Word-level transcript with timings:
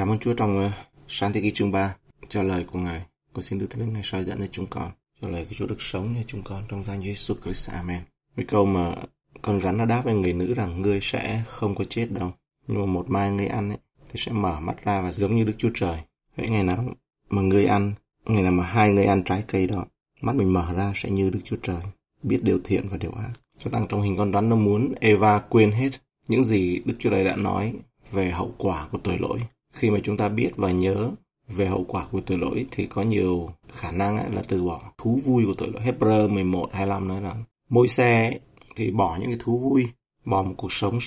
Cảm 0.00 0.10
ơn 0.10 0.18
Chúa 0.18 0.34
trong 0.34 0.66
uh, 0.66 0.72
sáng 1.08 1.32
thế 1.32 1.40
ký 1.40 1.52
chương 1.54 1.72
3 1.72 1.96
cho 2.28 2.42
lời 2.42 2.64
của 2.72 2.78
Ngài. 2.78 3.02
Con 3.32 3.42
xin 3.42 3.58
được 3.58 3.66
Thánh 3.70 3.80
Linh 3.80 3.92
Ngài 3.92 4.02
soi 4.04 4.24
dẫn 4.24 4.38
cho 4.38 4.46
chúng 4.52 4.66
con, 4.66 4.90
cho 5.20 5.28
lời 5.28 5.46
của 5.48 5.54
Chúa 5.54 5.66
được 5.66 5.82
sống 5.82 6.14
cho 6.16 6.22
chúng 6.26 6.42
con 6.42 6.64
trong 6.68 6.82
danh 6.82 7.00
Jesus 7.00 7.34
Christ. 7.44 7.70
Amen. 7.70 8.00
Với 8.36 8.44
câu 8.44 8.66
mà 8.66 8.94
con 9.42 9.60
rắn 9.60 9.78
đã 9.78 9.84
đáp 9.84 10.02
với 10.04 10.14
người 10.14 10.32
nữ 10.32 10.54
rằng 10.54 10.80
ngươi 10.80 10.98
sẽ 11.02 11.42
không 11.46 11.74
có 11.74 11.84
chết 11.84 12.08
đâu. 12.10 12.32
Nhưng 12.66 12.80
mà 12.80 12.86
một 12.86 13.10
mai 13.10 13.30
ngươi 13.30 13.46
ăn 13.46 13.68
ấy, 13.68 13.78
thì 14.08 14.14
sẽ 14.16 14.32
mở 14.32 14.60
mắt 14.60 14.84
ra 14.84 15.00
và 15.00 15.12
giống 15.12 15.36
như 15.36 15.44
Đức 15.44 15.54
Chúa 15.58 15.70
Trời. 15.74 15.96
hãy 16.36 16.48
ngày 16.48 16.64
nào 16.64 16.84
mà 17.30 17.42
ngươi 17.42 17.66
ăn, 17.66 17.92
ngày 18.26 18.42
nào 18.42 18.52
mà 18.52 18.64
hai 18.64 18.92
ngươi 18.92 19.04
ăn 19.04 19.24
trái 19.24 19.44
cây 19.46 19.66
đó, 19.66 19.86
mắt 20.20 20.36
mình 20.36 20.52
mở 20.52 20.72
ra 20.72 20.92
sẽ 20.96 21.10
như 21.10 21.30
Đức 21.30 21.40
Chúa 21.44 21.56
Trời, 21.62 21.82
biết 22.22 22.38
điều 22.42 22.60
thiện 22.64 22.88
và 22.88 22.96
điều 22.96 23.12
ác. 23.12 23.32
Sẽ 23.58 23.70
tăng 23.70 23.86
trong 23.88 24.02
hình 24.02 24.16
con 24.16 24.32
rắn 24.32 24.48
nó 24.48 24.56
muốn 24.56 24.94
Eva 25.00 25.38
quên 25.38 25.72
hết 25.72 25.90
những 26.28 26.44
gì 26.44 26.82
Đức 26.84 26.94
Chúa 26.98 27.10
Trời 27.10 27.24
đã 27.24 27.36
nói 27.36 27.74
về 28.12 28.30
hậu 28.30 28.54
quả 28.58 28.88
của 28.92 28.98
tội 28.98 29.18
lỗi. 29.18 29.40
Khi 29.72 29.90
mà 29.90 29.98
chúng 30.02 30.16
ta 30.16 30.28
biết 30.28 30.50
và 30.56 30.70
nhớ 30.70 31.10
về 31.48 31.66
hậu 31.66 31.84
quả 31.88 32.06
của 32.10 32.20
tội 32.20 32.38
lỗi 32.38 32.66
thì 32.70 32.86
có 32.86 33.02
nhiều 33.02 33.50
khả 33.72 33.90
năng 33.90 34.34
là 34.34 34.42
từ 34.48 34.64
bỏ 34.64 34.92
thú 34.98 35.20
vui 35.24 35.44
của 35.46 35.54
tội 35.58 35.68
lỗi. 35.72 35.82
Hebrew 35.84 36.28
11, 36.28 36.68
25 36.72 37.08
nói 37.08 37.20
rằng 37.20 37.44
môi 37.70 37.88
xe 37.88 38.38
thì 38.76 38.90
bỏ 38.90 39.16
những 39.20 39.28
cái 39.28 39.38
thú 39.40 39.58
vui, 39.58 39.86
bỏ 40.24 40.42
một 40.42 40.54
cuộc 40.56 40.72
sống 40.72 40.98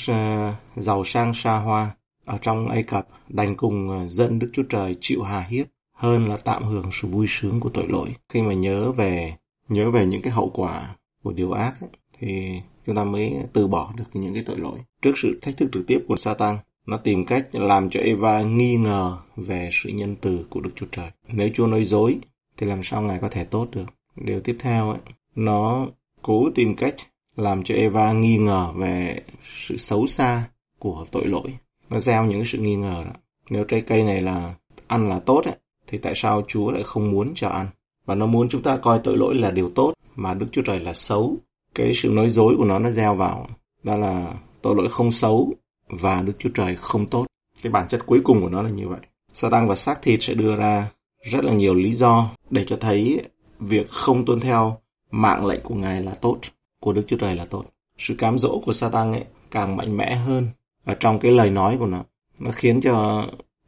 giàu 0.75 1.03
sang 1.03 1.33
xa 1.33 1.57
hoa 1.57 1.95
ở 2.25 2.37
trong 2.41 2.69
Ai 2.69 2.83
Cập 2.83 3.07
đành 3.29 3.55
cùng 3.55 3.89
ờ, 3.89 4.07
dân 4.07 4.39
Đức 4.39 4.49
Chúa 4.53 4.63
Trời 4.69 4.95
chịu 4.99 5.21
hà 5.21 5.39
hiếp 5.39 5.67
hơn 5.95 6.27
là 6.27 6.37
tạm 6.37 6.63
hưởng 6.63 6.89
sự 6.91 7.07
vui 7.07 7.25
sướng 7.29 7.59
của 7.59 7.69
tội 7.69 7.87
lỗi. 7.87 8.15
Khi 8.29 8.41
mà 8.41 8.53
nhớ 8.53 8.91
về 8.91 9.33
nhớ 9.69 9.91
về 9.91 10.05
những 10.05 10.21
cái 10.21 10.33
hậu 10.33 10.51
quả 10.53 10.95
của 11.23 11.31
điều 11.31 11.51
ác 11.51 11.81
ấy, 11.81 11.89
thì 12.19 12.59
chúng 12.85 12.95
ta 12.95 13.03
mới 13.03 13.33
từ 13.53 13.67
bỏ 13.67 13.93
được 13.97 14.03
những 14.13 14.33
cái 14.33 14.43
tội 14.45 14.57
lỗi. 14.57 14.79
Trước 15.01 15.11
sự 15.17 15.39
thách 15.41 15.57
thức 15.57 15.69
trực 15.73 15.87
tiếp 15.87 15.99
của 16.07 16.15
Satan, 16.15 16.57
nó 16.87 16.97
tìm 16.97 17.25
cách 17.25 17.47
làm 17.51 17.89
cho 17.89 17.99
Eva 17.99 18.41
nghi 18.41 18.75
ngờ 18.75 19.17
về 19.35 19.69
sự 19.71 19.89
nhân 19.89 20.15
từ 20.21 20.45
của 20.49 20.59
Đức 20.61 20.69
Chúa 20.75 20.85
Trời. 20.91 21.11
Nếu 21.27 21.49
Chúa 21.53 21.67
nói 21.67 21.83
dối, 21.83 22.17
thì 22.57 22.67
làm 22.67 22.83
sao 22.83 23.01
Ngài 23.01 23.19
có 23.19 23.29
thể 23.29 23.43
tốt 23.43 23.67
được? 23.71 23.85
Điều 24.15 24.39
tiếp 24.39 24.55
theo, 24.59 24.89
ấy, 24.89 24.99
nó 25.35 25.87
cố 26.21 26.49
tìm 26.55 26.75
cách 26.75 26.95
làm 27.35 27.63
cho 27.63 27.75
Eva 27.75 28.11
nghi 28.11 28.37
ngờ 28.37 28.71
về 28.75 29.21
sự 29.57 29.77
xấu 29.77 30.07
xa 30.07 30.43
của 30.79 31.05
tội 31.11 31.25
lỗi. 31.25 31.53
Nó 31.89 31.99
gieo 31.99 32.25
những 32.25 32.45
sự 32.45 32.57
nghi 32.57 32.75
ngờ 32.75 33.03
đó. 33.05 33.13
Nếu 33.49 33.63
trái 33.63 33.81
cây 33.81 34.03
này 34.03 34.21
là 34.21 34.55
ăn 34.87 35.09
là 35.09 35.19
tốt, 35.19 35.45
ấy, 35.45 35.55
thì 35.87 35.97
tại 35.97 36.13
sao 36.15 36.43
Chúa 36.47 36.71
lại 36.71 36.83
không 36.83 37.11
muốn 37.11 37.31
cho 37.35 37.49
ăn? 37.49 37.67
Và 38.05 38.15
nó 38.15 38.25
muốn 38.25 38.49
chúng 38.49 38.61
ta 38.61 38.77
coi 38.77 38.99
tội 39.03 39.17
lỗi 39.17 39.35
là 39.35 39.51
điều 39.51 39.69
tốt, 39.69 39.93
mà 40.15 40.33
Đức 40.33 40.47
Chúa 40.51 40.61
Trời 40.61 40.79
là 40.79 40.93
xấu. 40.93 41.37
Cái 41.75 41.93
sự 41.95 42.09
nói 42.09 42.29
dối 42.29 42.55
của 42.57 42.65
nó 42.65 42.79
nó 42.79 42.89
gieo 42.89 43.15
vào. 43.15 43.47
Đó 43.83 43.97
là 43.97 44.33
tội 44.61 44.75
lỗi 44.75 44.87
không 44.89 45.11
xấu, 45.11 45.53
và 45.99 46.21
Đức 46.21 46.33
Chúa 46.39 46.49
Trời 46.53 46.75
không 46.75 47.05
tốt. 47.05 47.25
Cái 47.61 47.71
bản 47.71 47.87
chất 47.87 48.05
cuối 48.05 48.21
cùng 48.23 48.41
của 48.41 48.49
nó 48.49 48.61
là 48.61 48.69
như 48.69 48.87
vậy. 48.87 48.99
Satan 49.33 49.67
và 49.67 49.75
xác 49.75 50.01
thịt 50.01 50.19
sẽ 50.23 50.33
đưa 50.33 50.55
ra 50.55 50.91
rất 51.23 51.43
là 51.43 51.53
nhiều 51.53 51.73
lý 51.73 51.93
do 51.93 52.29
để 52.49 52.65
cho 52.67 52.77
thấy 52.79 53.21
việc 53.59 53.89
không 53.89 54.25
tuân 54.25 54.39
theo 54.39 54.77
mạng 55.11 55.45
lệnh 55.45 55.61
của 55.63 55.75
Ngài 55.75 56.03
là 56.03 56.13
tốt, 56.21 56.37
của 56.79 56.93
Đức 56.93 57.03
Chúa 57.07 57.17
Trời 57.17 57.35
là 57.35 57.45
tốt. 57.45 57.65
Sự 57.97 58.15
cám 58.17 58.37
dỗ 58.37 58.61
của 58.65 58.73
Satan 58.73 59.11
ấy 59.11 59.23
càng 59.51 59.75
mạnh 59.75 59.97
mẽ 59.97 60.15
hơn 60.15 60.47
ở 60.85 60.93
trong 60.93 61.19
cái 61.19 61.31
lời 61.31 61.49
nói 61.49 61.77
của 61.79 61.85
nó. 61.85 62.03
Nó 62.39 62.51
khiến 62.51 62.81
cho 62.81 63.25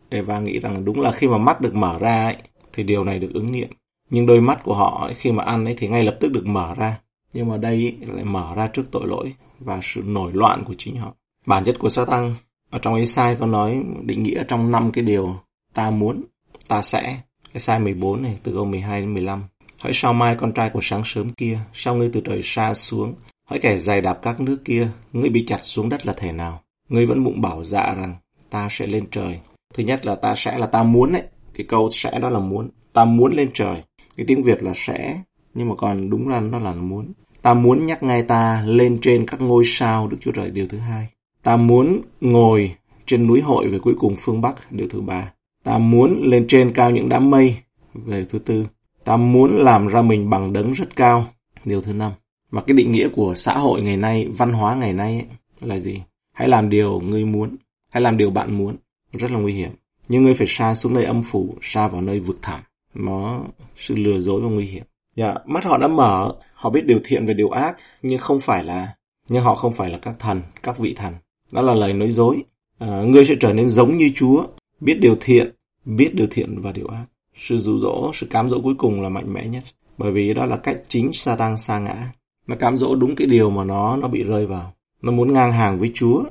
Eva 0.09 0.39
nghĩ 0.39 0.59
rằng 0.59 0.85
đúng 0.85 1.01
là 1.01 1.11
khi 1.11 1.27
mà 1.27 1.37
mắt 1.37 1.61
được 1.61 1.75
mở 1.75 1.99
ra 1.99 2.23
ấy, 2.23 2.35
thì 2.73 2.83
điều 2.83 3.03
này 3.03 3.19
được 3.19 3.31
ứng 3.33 3.51
nghiệm. 3.51 3.69
Nhưng 4.09 4.25
đôi 4.25 4.41
mắt 4.41 4.63
của 4.63 4.75
họ 4.75 5.05
ấy, 5.05 5.13
khi 5.13 5.31
mà 5.31 5.43
ăn 5.43 5.65
ấy 5.65 5.75
thì 5.77 5.87
ngay 5.87 6.03
lập 6.03 6.17
tức 6.19 6.31
được 6.31 6.45
mở 6.45 6.75
ra. 6.77 6.99
Nhưng 7.33 7.49
mà 7.49 7.57
đây 7.57 7.97
lại 8.01 8.23
mở 8.23 8.55
ra 8.55 8.67
trước 8.67 8.91
tội 8.91 9.07
lỗi 9.07 9.33
và 9.59 9.79
sự 9.83 10.01
nổi 10.05 10.33
loạn 10.33 10.63
của 10.63 10.75
chính 10.77 10.97
họ. 10.97 11.13
Bản 11.45 11.63
chất 11.63 11.79
của 11.79 11.89
Satan 11.89 12.35
ở 12.69 12.79
trong 12.79 12.95
Esai 12.95 13.35
có 13.35 13.45
nói 13.45 13.83
định 14.01 14.23
nghĩa 14.23 14.43
trong 14.47 14.71
năm 14.71 14.91
cái 14.91 15.03
điều 15.03 15.35
ta 15.73 15.89
muốn, 15.89 16.23
ta 16.67 16.81
sẽ. 16.81 17.17
Esai 17.53 17.79
14 17.79 18.21
này, 18.21 18.39
từ 18.43 18.51
câu 18.51 18.65
12 18.65 19.01
đến 19.01 19.13
15. 19.13 19.43
Hỡi 19.81 19.93
sao 19.93 20.13
mai 20.13 20.35
con 20.35 20.53
trai 20.53 20.69
của 20.69 20.79
sáng 20.83 21.01
sớm 21.05 21.29
kia, 21.29 21.59
sao 21.73 21.95
ngươi 21.95 22.09
từ 22.13 22.21
trời 22.25 22.41
xa 22.43 22.73
xuống, 22.73 23.15
hỡi 23.49 23.59
kẻ 23.59 23.77
dài 23.77 24.01
đạp 24.01 24.19
các 24.21 24.41
nước 24.41 24.57
kia, 24.65 24.87
ngươi 25.13 25.29
bị 25.29 25.45
chặt 25.47 25.59
xuống 25.63 25.89
đất 25.89 26.05
là 26.05 26.13
thể 26.17 26.31
nào? 26.31 26.61
Ngươi 26.89 27.05
vẫn 27.05 27.23
bụng 27.23 27.41
bảo 27.41 27.63
dạ 27.63 27.93
rằng 27.97 28.15
ta 28.49 28.67
sẽ 28.71 28.87
lên 28.87 29.05
trời. 29.11 29.39
Thứ 29.73 29.83
nhất 29.83 30.05
là 30.05 30.15
ta 30.15 30.33
sẽ 30.37 30.57
là 30.57 30.65
ta 30.65 30.83
muốn 30.83 31.13
đấy. 31.13 31.23
Cái 31.53 31.65
câu 31.69 31.89
sẽ 31.91 32.19
đó 32.19 32.29
là 32.29 32.39
muốn. 32.39 32.69
Ta 32.93 33.05
muốn 33.05 33.33
lên 33.33 33.49
trời. 33.53 33.83
Cái 34.17 34.25
tiếng 34.25 34.41
Việt 34.41 34.63
là 34.63 34.71
sẽ, 34.75 35.21
nhưng 35.53 35.69
mà 35.69 35.75
còn 35.75 36.09
đúng 36.09 36.27
là 36.27 36.39
nó 36.39 36.59
là 36.59 36.73
muốn. 36.73 37.13
Ta 37.41 37.53
muốn 37.53 37.85
nhắc 37.85 38.03
ngay 38.03 38.23
ta 38.23 38.63
lên 38.65 38.97
trên 39.01 39.25
các 39.27 39.41
ngôi 39.41 39.63
sao 39.65 40.07
Đức 40.07 40.17
Chúa 40.21 40.31
Trời 40.31 40.49
điều 40.49 40.67
thứ 40.67 40.77
hai. 40.77 41.07
Ta 41.45 41.55
muốn 41.55 42.01
ngồi 42.21 42.75
trên 43.05 43.27
núi 43.27 43.41
hội 43.41 43.67
về 43.67 43.79
cuối 43.79 43.95
cùng 43.99 44.15
phương 44.19 44.41
Bắc, 44.41 44.71
điều 44.71 44.87
thứ 44.89 45.01
ba. 45.01 45.33
Ta 45.63 45.77
muốn 45.77 46.21
lên 46.23 46.45
trên 46.47 46.73
cao 46.73 46.91
những 46.91 47.09
đám 47.09 47.31
mây, 47.31 47.57
về 47.93 48.25
thứ 48.29 48.39
tư. 48.39 48.67
Ta 49.03 49.17
muốn 49.17 49.51
làm 49.51 49.87
ra 49.87 50.01
mình 50.01 50.29
bằng 50.29 50.53
đấng 50.53 50.73
rất 50.73 50.95
cao, 50.95 51.25
điều 51.65 51.81
thứ 51.81 51.93
năm. 51.93 52.11
Và 52.51 52.61
cái 52.61 52.77
định 52.77 52.91
nghĩa 52.91 53.07
của 53.09 53.33
xã 53.35 53.53
hội 53.53 53.81
ngày 53.81 53.97
nay, 53.97 54.27
văn 54.37 54.53
hóa 54.53 54.75
ngày 54.75 54.93
nay 54.93 55.13
ấy, 55.13 55.25
là 55.61 55.79
gì? 55.79 56.01
Hãy 56.33 56.47
làm 56.47 56.69
điều 56.69 56.99
ngươi 56.99 57.25
muốn, 57.25 57.55
hãy 57.91 58.01
làm 58.01 58.17
điều 58.17 58.31
bạn 58.31 58.57
muốn. 58.57 58.75
Rất 59.13 59.31
là 59.31 59.39
nguy 59.39 59.53
hiểm. 59.53 59.71
Nhưng 60.07 60.23
ngươi 60.23 60.33
phải 60.33 60.47
xa 60.47 60.75
xuống 60.75 60.93
nơi 60.93 61.03
âm 61.03 61.23
phủ, 61.23 61.55
xa 61.61 61.87
vào 61.87 62.01
nơi 62.01 62.19
vực 62.19 62.39
thẳm. 62.41 62.59
Nó 62.93 63.41
sự 63.75 63.95
lừa 63.95 64.19
dối 64.19 64.41
và 64.41 64.49
nguy 64.49 64.65
hiểm. 64.65 64.83
Dạ, 65.15 65.33
mắt 65.45 65.65
họ 65.65 65.77
đã 65.77 65.87
mở, 65.87 66.35
họ 66.53 66.69
biết 66.69 66.85
điều 66.85 66.99
thiện 67.03 67.25
và 67.25 67.33
điều 67.33 67.49
ác, 67.49 67.75
nhưng 68.01 68.19
không 68.19 68.39
phải 68.39 68.63
là 68.63 68.95
nhưng 69.29 69.43
họ 69.43 69.55
không 69.55 69.73
phải 69.73 69.89
là 69.89 69.97
các 69.97 70.15
thần, 70.19 70.41
các 70.63 70.77
vị 70.77 70.93
thần. 70.97 71.13
Đó 71.53 71.61
là 71.61 71.73
lời 71.73 71.93
nói 71.93 72.11
dối. 72.11 72.43
À, 72.77 73.03
ngươi 73.05 73.25
sẽ 73.25 73.35
trở 73.39 73.53
nên 73.53 73.69
giống 73.69 73.97
như 73.97 74.11
Chúa, 74.15 74.47
biết 74.79 74.97
điều 75.01 75.15
thiện, 75.21 75.55
biết 75.85 76.11
điều 76.13 76.27
thiện 76.31 76.61
và 76.61 76.71
điều 76.71 76.87
ác. 76.87 77.05
Sự 77.35 77.57
dụ 77.57 77.77
dỗ, 77.77 78.11
sự 78.13 78.27
cám 78.29 78.49
dỗ 78.49 78.61
cuối 78.61 78.75
cùng 78.77 79.01
là 79.01 79.09
mạnh 79.09 79.33
mẽ 79.33 79.47
nhất. 79.47 79.63
Bởi 79.97 80.11
vì 80.11 80.33
đó 80.33 80.45
là 80.45 80.57
cách 80.57 80.81
chính 80.87 81.13
Satan 81.13 81.57
sa 81.57 81.79
ngã. 81.79 82.11
Nó 82.47 82.55
cám 82.55 82.77
dỗ 82.77 82.95
đúng 82.95 83.15
cái 83.15 83.27
điều 83.27 83.49
mà 83.49 83.63
nó 83.63 83.97
nó 83.97 84.07
bị 84.07 84.23
rơi 84.23 84.45
vào. 84.45 84.73
Nó 85.01 85.11
muốn 85.11 85.33
ngang 85.33 85.51
hàng 85.51 85.79
với 85.79 85.91
Chúa. 85.95 86.23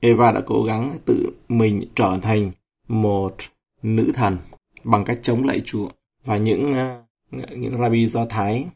Eva 0.00 0.32
đã 0.32 0.40
cố 0.46 0.62
gắng 0.62 0.92
tự 1.04 1.30
mình 1.48 1.80
trở 1.96 2.18
thành 2.22 2.52
một 2.88 3.36
nữ 3.82 4.10
thần 4.14 4.38
bằng 4.84 5.04
cách 5.04 5.18
chống 5.22 5.44
lại 5.44 5.62
Chúa. 5.64 5.88
Và 6.24 6.36
những 6.36 6.72
à, 6.72 7.02
những 7.56 7.80
rabbi 7.80 8.06
do 8.06 8.26
Thái 8.26 8.66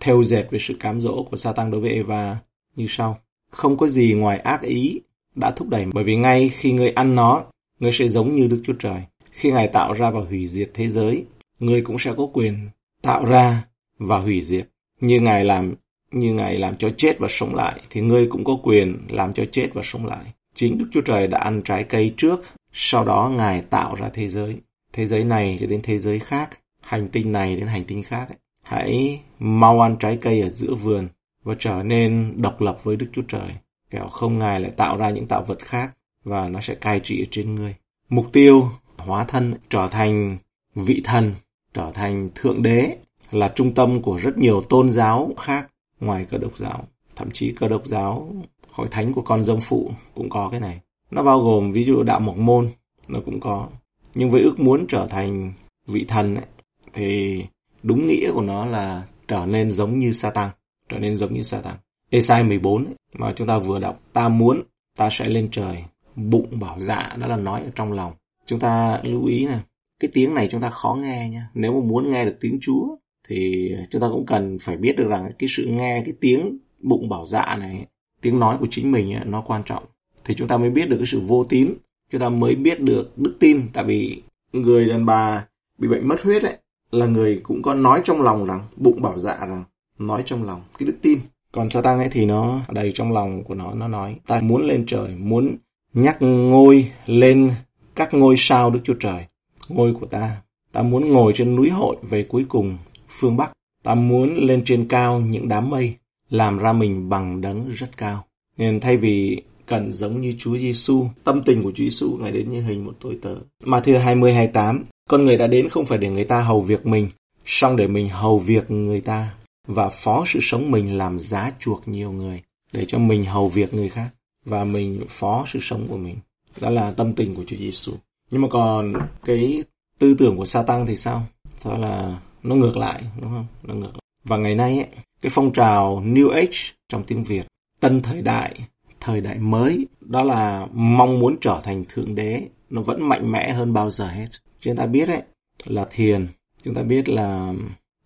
theo 0.00 0.24
dệt 0.24 0.44
về 0.50 0.58
sự 0.58 0.74
cám 0.80 1.00
dỗ 1.00 1.22
của 1.30 1.36
Satan 1.36 1.70
đối 1.70 1.80
với 1.80 1.90
Eva 1.90 2.38
như 2.76 2.86
sau. 2.88 3.18
Không 3.50 3.76
có 3.76 3.88
gì 3.88 4.14
ngoài 4.14 4.38
ác 4.38 4.62
ý 4.62 5.00
đã 5.38 5.50
thúc 5.50 5.68
đẩy 5.68 5.84
bởi 5.94 6.04
vì 6.04 6.16
ngay 6.16 6.48
khi 6.48 6.72
ngươi 6.72 6.90
ăn 6.90 7.14
nó, 7.14 7.44
ngươi 7.80 7.92
sẽ 7.92 8.08
giống 8.08 8.34
như 8.34 8.46
Đức 8.46 8.62
Chúa 8.66 8.72
Trời. 8.78 9.02
Khi 9.30 9.50
Ngài 9.50 9.68
tạo 9.68 9.92
ra 9.92 10.10
và 10.10 10.20
hủy 10.20 10.48
diệt 10.48 10.70
thế 10.74 10.88
giới, 10.88 11.24
ngươi 11.58 11.82
cũng 11.82 11.98
sẽ 11.98 12.12
có 12.16 12.28
quyền 12.32 12.68
tạo 13.02 13.24
ra 13.24 13.64
và 13.98 14.18
hủy 14.18 14.42
diệt. 14.42 14.68
Như 15.00 15.20
Ngài 15.20 15.44
làm 15.44 15.74
như 16.12 16.32
Ngài 16.34 16.58
làm 16.58 16.76
cho 16.76 16.90
chết 16.96 17.18
và 17.18 17.28
sống 17.30 17.54
lại, 17.54 17.80
thì 17.90 18.00
ngươi 18.00 18.26
cũng 18.26 18.44
có 18.44 18.58
quyền 18.62 18.98
làm 19.08 19.32
cho 19.32 19.44
chết 19.52 19.68
và 19.74 19.82
sống 19.84 20.06
lại. 20.06 20.24
Chính 20.54 20.78
Đức 20.78 20.86
Chúa 20.92 21.00
Trời 21.00 21.26
đã 21.26 21.38
ăn 21.38 21.62
trái 21.64 21.84
cây 21.84 22.14
trước, 22.16 22.40
sau 22.72 23.04
đó 23.04 23.32
Ngài 23.36 23.62
tạo 23.62 23.94
ra 23.94 24.08
thế 24.14 24.28
giới. 24.28 24.56
Thế 24.92 25.06
giới 25.06 25.24
này 25.24 25.56
cho 25.60 25.66
đến 25.66 25.80
thế 25.82 25.98
giới 25.98 26.18
khác, 26.18 26.58
hành 26.82 27.08
tinh 27.08 27.32
này 27.32 27.56
đến 27.56 27.66
hành 27.66 27.84
tinh 27.84 28.02
khác. 28.02 28.28
Hãy 28.62 29.20
mau 29.38 29.80
ăn 29.80 29.96
trái 30.00 30.18
cây 30.20 30.40
ở 30.40 30.48
giữa 30.48 30.74
vườn 30.74 31.08
và 31.44 31.54
trở 31.58 31.82
nên 31.82 32.34
độc 32.36 32.60
lập 32.60 32.78
với 32.84 32.96
Đức 32.96 33.06
Chúa 33.12 33.22
Trời. 33.28 33.50
Kẻo 33.90 34.08
không 34.08 34.38
Ngài 34.38 34.60
lại 34.60 34.70
tạo 34.76 34.96
ra 34.96 35.10
những 35.10 35.26
tạo 35.26 35.42
vật 35.42 35.58
khác 35.58 35.94
và 36.24 36.48
nó 36.48 36.60
sẽ 36.60 36.74
cai 36.74 37.00
trị 37.04 37.22
ở 37.22 37.26
trên 37.30 37.54
ngươi. 37.54 37.74
Mục 38.08 38.32
tiêu 38.32 38.68
hóa 38.96 39.24
thân 39.24 39.54
trở 39.70 39.88
thành 39.90 40.38
vị 40.74 41.00
thần, 41.04 41.34
trở 41.74 41.90
thành 41.94 42.28
thượng 42.34 42.62
đế 42.62 42.96
là 43.30 43.52
trung 43.54 43.74
tâm 43.74 44.02
của 44.02 44.16
rất 44.16 44.38
nhiều 44.38 44.62
tôn 44.68 44.90
giáo 44.90 45.30
khác 45.38 45.70
ngoài 46.00 46.26
cơ 46.30 46.38
đốc 46.38 46.56
giáo. 46.56 46.84
Thậm 47.16 47.30
chí 47.30 47.54
cơ 47.56 47.68
đốc 47.68 47.86
giáo, 47.86 48.32
hội 48.70 48.88
thánh 48.90 49.12
của 49.12 49.22
con 49.22 49.42
dông 49.42 49.60
phụ 49.60 49.90
cũng 50.14 50.30
có 50.30 50.48
cái 50.50 50.60
này. 50.60 50.80
Nó 51.10 51.22
bao 51.22 51.40
gồm 51.40 51.72
ví 51.72 51.84
dụ 51.84 52.02
đạo 52.02 52.20
mộc 52.20 52.36
môn, 52.36 52.70
nó 53.08 53.20
cũng 53.24 53.40
có. 53.40 53.68
Nhưng 54.14 54.30
với 54.30 54.42
ước 54.42 54.60
muốn 54.60 54.86
trở 54.88 55.06
thành 55.06 55.52
vị 55.86 56.04
thần 56.08 56.34
ấy, 56.34 56.46
thì 56.92 57.44
đúng 57.82 58.06
nghĩa 58.06 58.32
của 58.34 58.42
nó 58.42 58.64
là 58.64 59.02
trở 59.28 59.46
nên 59.46 59.70
giống 59.70 59.98
như 59.98 60.12
sa 60.12 60.30
tăng 60.30 60.50
trở 60.88 60.98
nên 60.98 61.16
giống 61.16 61.32
như 61.34 61.42
sa 61.42 61.60
tăng 61.60 61.76
Esai 62.10 62.44
14 62.44 62.84
ấy, 62.84 62.94
mà 63.14 63.32
chúng 63.36 63.46
ta 63.46 63.58
vừa 63.58 63.78
đọc, 63.78 64.00
ta 64.12 64.28
muốn, 64.28 64.62
ta 64.96 65.08
sẽ 65.12 65.28
lên 65.28 65.48
trời, 65.52 65.84
bụng 66.16 66.60
bảo 66.60 66.80
dạ, 66.80 67.16
đó 67.18 67.26
là 67.26 67.36
nói 67.36 67.62
ở 67.62 67.70
trong 67.74 67.92
lòng. 67.92 68.12
Chúng 68.46 68.60
ta 68.60 69.00
lưu 69.02 69.26
ý 69.26 69.46
này, 69.46 69.60
cái 70.00 70.10
tiếng 70.14 70.34
này 70.34 70.48
chúng 70.50 70.60
ta 70.60 70.70
khó 70.70 70.98
nghe 71.00 71.28
nha. 71.32 71.48
Nếu 71.54 71.72
mà 71.72 71.88
muốn 71.88 72.10
nghe 72.10 72.24
được 72.24 72.36
tiếng 72.40 72.58
Chúa, 72.60 72.96
thì 73.28 73.70
chúng 73.90 74.02
ta 74.02 74.08
cũng 74.08 74.26
cần 74.26 74.58
phải 74.60 74.76
biết 74.76 74.96
được 74.96 75.08
rằng 75.08 75.30
cái 75.38 75.48
sự 75.48 75.66
nghe 75.66 76.02
cái 76.04 76.14
tiếng 76.20 76.58
bụng 76.78 77.08
bảo 77.08 77.24
dạ 77.24 77.56
này, 77.60 77.86
tiếng 78.20 78.40
nói 78.40 78.56
của 78.60 78.66
chính 78.70 78.92
mình 78.92 79.12
ấy, 79.12 79.24
nó 79.24 79.42
quan 79.46 79.62
trọng. 79.64 79.84
Thì 80.24 80.34
chúng 80.34 80.48
ta 80.48 80.56
mới 80.56 80.70
biết 80.70 80.88
được 80.88 80.96
cái 80.96 81.06
sự 81.06 81.20
vô 81.20 81.44
tín, 81.48 81.74
chúng 82.10 82.20
ta 82.20 82.28
mới 82.28 82.54
biết 82.54 82.80
được 82.80 83.18
đức 83.18 83.36
tin. 83.40 83.68
Tại 83.72 83.84
vì 83.84 84.22
người 84.52 84.88
đàn 84.88 85.06
bà 85.06 85.46
bị 85.78 85.88
bệnh 85.88 86.08
mất 86.08 86.22
huyết 86.22 86.42
ấy, 86.42 86.56
là 86.90 87.06
người 87.06 87.40
cũng 87.42 87.62
có 87.62 87.74
nói 87.74 88.00
trong 88.04 88.20
lòng 88.20 88.44
rằng, 88.44 88.68
bụng 88.76 89.02
bảo 89.02 89.18
dạ 89.18 89.36
rằng, 89.46 89.64
nói 89.98 90.22
trong 90.24 90.44
lòng, 90.44 90.62
cái 90.78 90.86
đức 90.86 90.96
tin. 91.02 91.18
Còn 91.52 91.70
Satan 91.70 91.98
ấy 91.98 92.08
thì 92.10 92.26
nó 92.26 92.60
đầy 92.68 92.92
trong 92.94 93.12
lòng 93.12 93.44
của 93.44 93.54
nó, 93.54 93.74
nó 93.74 93.88
nói, 93.88 94.16
ta 94.26 94.40
muốn 94.40 94.62
lên 94.62 94.84
trời, 94.86 95.14
muốn 95.14 95.56
nhắc 95.94 96.16
ngôi 96.20 96.90
lên 97.06 97.50
các 97.94 98.14
ngôi 98.14 98.34
sao 98.38 98.70
Đức 98.70 98.80
Chúa 98.84 98.94
Trời, 99.00 99.26
ngôi 99.68 99.94
của 99.94 100.06
ta. 100.06 100.42
Ta 100.72 100.82
muốn 100.82 101.12
ngồi 101.12 101.32
trên 101.36 101.56
núi 101.56 101.70
hội 101.70 101.96
về 102.02 102.22
cuối 102.22 102.44
cùng 102.48 102.78
phương 103.08 103.36
Bắc. 103.36 103.52
Ta 103.82 103.94
muốn 103.94 104.34
lên 104.34 104.62
trên 104.64 104.88
cao 104.88 105.20
những 105.20 105.48
đám 105.48 105.70
mây, 105.70 105.94
làm 106.30 106.58
ra 106.58 106.72
mình 106.72 107.08
bằng 107.08 107.40
đấng 107.40 107.70
rất 107.70 107.96
cao. 107.96 108.24
Nên 108.56 108.80
thay 108.80 108.96
vì 108.96 109.42
cần 109.66 109.92
giống 109.92 110.20
như 110.20 110.34
Chúa 110.38 110.58
Giêsu, 110.58 111.06
tâm 111.24 111.42
tình 111.42 111.62
của 111.62 111.70
Chúa 111.70 111.84
Giêsu 111.84 112.16
ngài 112.20 112.32
đến 112.32 112.52
như 112.52 112.62
hình 112.62 112.84
một 112.84 112.92
tôi 113.00 113.18
tớ. 113.22 113.34
Matthew 113.64 113.98
20 114.00 114.32
28, 114.32 114.84
con 115.08 115.24
người 115.24 115.36
đã 115.36 115.46
đến 115.46 115.68
không 115.68 115.86
phải 115.86 115.98
để 115.98 116.10
người 116.10 116.24
ta 116.24 116.40
hầu 116.40 116.60
việc 116.60 116.86
mình, 116.86 117.08
song 117.46 117.76
để 117.76 117.86
mình 117.86 118.08
hầu 118.08 118.38
việc 118.38 118.70
người 118.70 119.00
ta 119.00 119.34
và 119.68 119.88
phó 119.88 120.24
sự 120.26 120.38
sống 120.42 120.70
mình 120.70 120.98
làm 120.98 121.18
giá 121.18 121.52
chuộc 121.58 121.88
nhiều 121.88 122.12
người 122.12 122.42
để 122.72 122.84
cho 122.88 122.98
mình 122.98 123.24
hầu 123.24 123.48
việc 123.48 123.74
người 123.74 123.88
khác 123.88 124.08
và 124.44 124.64
mình 124.64 125.04
phó 125.08 125.44
sự 125.48 125.58
sống 125.62 125.86
của 125.88 125.96
mình. 125.96 126.16
Đó 126.60 126.70
là 126.70 126.92
tâm 126.92 127.12
tình 127.12 127.34
của 127.34 127.44
Chúa 127.46 127.56
Giêsu. 127.56 127.92
Nhưng 128.30 128.42
mà 128.42 128.48
còn 128.50 128.94
cái 129.24 129.62
tư 129.98 130.14
tưởng 130.18 130.36
của 130.36 130.46
Satan 130.46 130.86
thì 130.86 130.96
sao? 130.96 131.26
Đó 131.64 131.78
là 131.78 132.20
nó 132.42 132.54
ngược 132.54 132.76
lại, 132.76 133.02
đúng 133.20 133.30
không? 133.30 133.46
Nó 133.62 133.74
ngược 133.74 133.92
lại. 133.92 134.02
Và 134.24 134.36
ngày 134.36 134.54
nay 134.54 134.76
ấy, 134.78 134.88
cái 135.22 135.30
phong 135.30 135.52
trào 135.52 136.02
New 136.04 136.30
Age 136.30 136.58
trong 136.88 137.04
tiếng 137.04 137.24
Việt, 137.24 137.46
tân 137.80 138.02
thời 138.02 138.22
đại, 138.22 138.68
thời 139.00 139.20
đại 139.20 139.38
mới, 139.38 139.86
đó 140.00 140.22
là 140.22 140.66
mong 140.72 141.18
muốn 141.18 141.36
trở 141.40 141.60
thành 141.64 141.84
thượng 141.88 142.14
đế, 142.14 142.42
nó 142.70 142.82
vẫn 142.82 143.08
mạnh 143.08 143.32
mẽ 143.32 143.52
hơn 143.52 143.72
bao 143.72 143.90
giờ 143.90 144.08
hết. 144.08 144.28
Chúng 144.60 144.76
ta 144.76 144.86
biết 144.86 145.08
ấy, 145.08 145.22
là 145.64 145.86
thiền, 145.90 146.26
chúng 146.62 146.74
ta 146.74 146.82
biết 146.82 147.08
là 147.08 147.52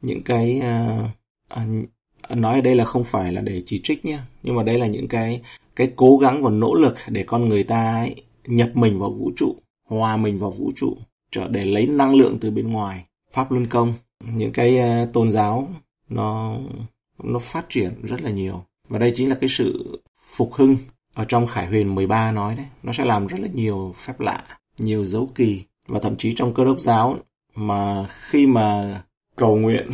những 0.01 0.23
cái 0.23 0.61
uh, 0.61 1.11
À, 1.53 1.67
nói 2.35 2.55
ở 2.55 2.61
đây 2.61 2.75
là 2.75 2.85
không 2.85 3.05
phải 3.05 3.33
là 3.33 3.41
để 3.41 3.63
chỉ 3.67 3.81
trích 3.85 4.05
nhé, 4.05 4.19
nhưng 4.43 4.57
mà 4.57 4.63
đây 4.63 4.79
là 4.79 4.87
những 4.87 5.09
cái 5.09 5.43
cái 5.77 5.93
cố 5.97 6.17
gắng 6.17 6.43
và 6.43 6.51
nỗ 6.51 6.75
lực 6.75 6.95
để 7.09 7.25
con 7.27 7.49
người 7.49 7.65
ta 7.65 7.95
ấy, 7.95 8.15
nhập 8.47 8.71
mình 8.75 8.99
vào 8.99 9.11
vũ 9.11 9.31
trụ, 9.37 9.57
hòa 9.89 10.17
mình 10.17 10.39
vào 10.39 10.51
vũ 10.51 10.71
trụ, 10.77 10.97
trở 11.31 11.49
để 11.49 11.65
lấy 11.65 11.87
năng 11.87 12.15
lượng 12.15 12.39
từ 12.41 12.51
bên 12.51 12.73
ngoài. 12.73 13.05
Pháp 13.33 13.53
luân 13.53 13.67
công, 13.67 13.95
những 14.25 14.53
cái 14.53 14.79
uh, 14.79 15.13
tôn 15.13 15.31
giáo 15.31 15.69
nó 16.09 16.57
nó 17.23 17.39
phát 17.39 17.67
triển 17.69 17.95
rất 18.03 18.23
là 18.23 18.31
nhiều. 18.31 18.65
Và 18.89 18.99
đây 18.99 19.13
chính 19.17 19.29
là 19.29 19.35
cái 19.41 19.49
sự 19.49 20.01
phục 20.17 20.55
hưng 20.55 20.77
ở 21.15 21.25
trong 21.25 21.47
Khải 21.47 21.67
Huyền 21.67 21.95
13 21.95 22.33
nói 22.33 22.57
đấy. 22.57 22.67
Nó 22.83 22.93
sẽ 22.93 23.05
làm 23.05 23.27
rất 23.27 23.41
là 23.41 23.49
nhiều 23.55 23.95
phép 23.99 24.21
lạ, 24.21 24.45
nhiều 24.79 25.05
dấu 25.05 25.31
kỳ. 25.35 25.63
Và 25.89 26.01
thậm 26.01 26.17
chí 26.17 26.35
trong 26.37 26.55
cơ 26.55 26.65
đốc 26.65 26.81
giáo 26.81 27.17
mà 27.55 28.07
khi 28.09 28.47
mà 28.47 29.01
cầu 29.37 29.57
nguyện 29.57 29.91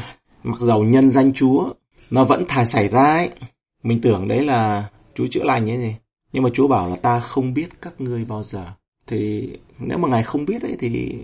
mặc 0.48 0.60
dầu 0.60 0.84
nhân 0.84 1.10
danh 1.10 1.32
Chúa, 1.32 1.72
nó 2.10 2.24
vẫn 2.24 2.44
thải 2.48 2.66
xảy 2.66 2.88
ra 2.88 3.04
ấy. 3.04 3.30
Mình 3.82 4.00
tưởng 4.00 4.28
đấy 4.28 4.44
là 4.44 4.88
Chúa 5.14 5.26
chữa 5.30 5.44
lành 5.44 5.70
ấy 5.70 5.78
gì. 5.78 5.94
Nhưng 6.32 6.42
mà 6.42 6.50
Chúa 6.54 6.68
bảo 6.68 6.88
là 6.88 6.96
ta 6.96 7.20
không 7.20 7.54
biết 7.54 7.68
các 7.82 8.00
ngươi 8.00 8.24
bao 8.24 8.44
giờ. 8.44 8.64
Thì 9.06 9.50
nếu 9.78 9.98
mà 9.98 10.08
Ngài 10.08 10.22
không 10.22 10.44
biết 10.44 10.62
ấy, 10.62 10.76
thì 10.78 11.14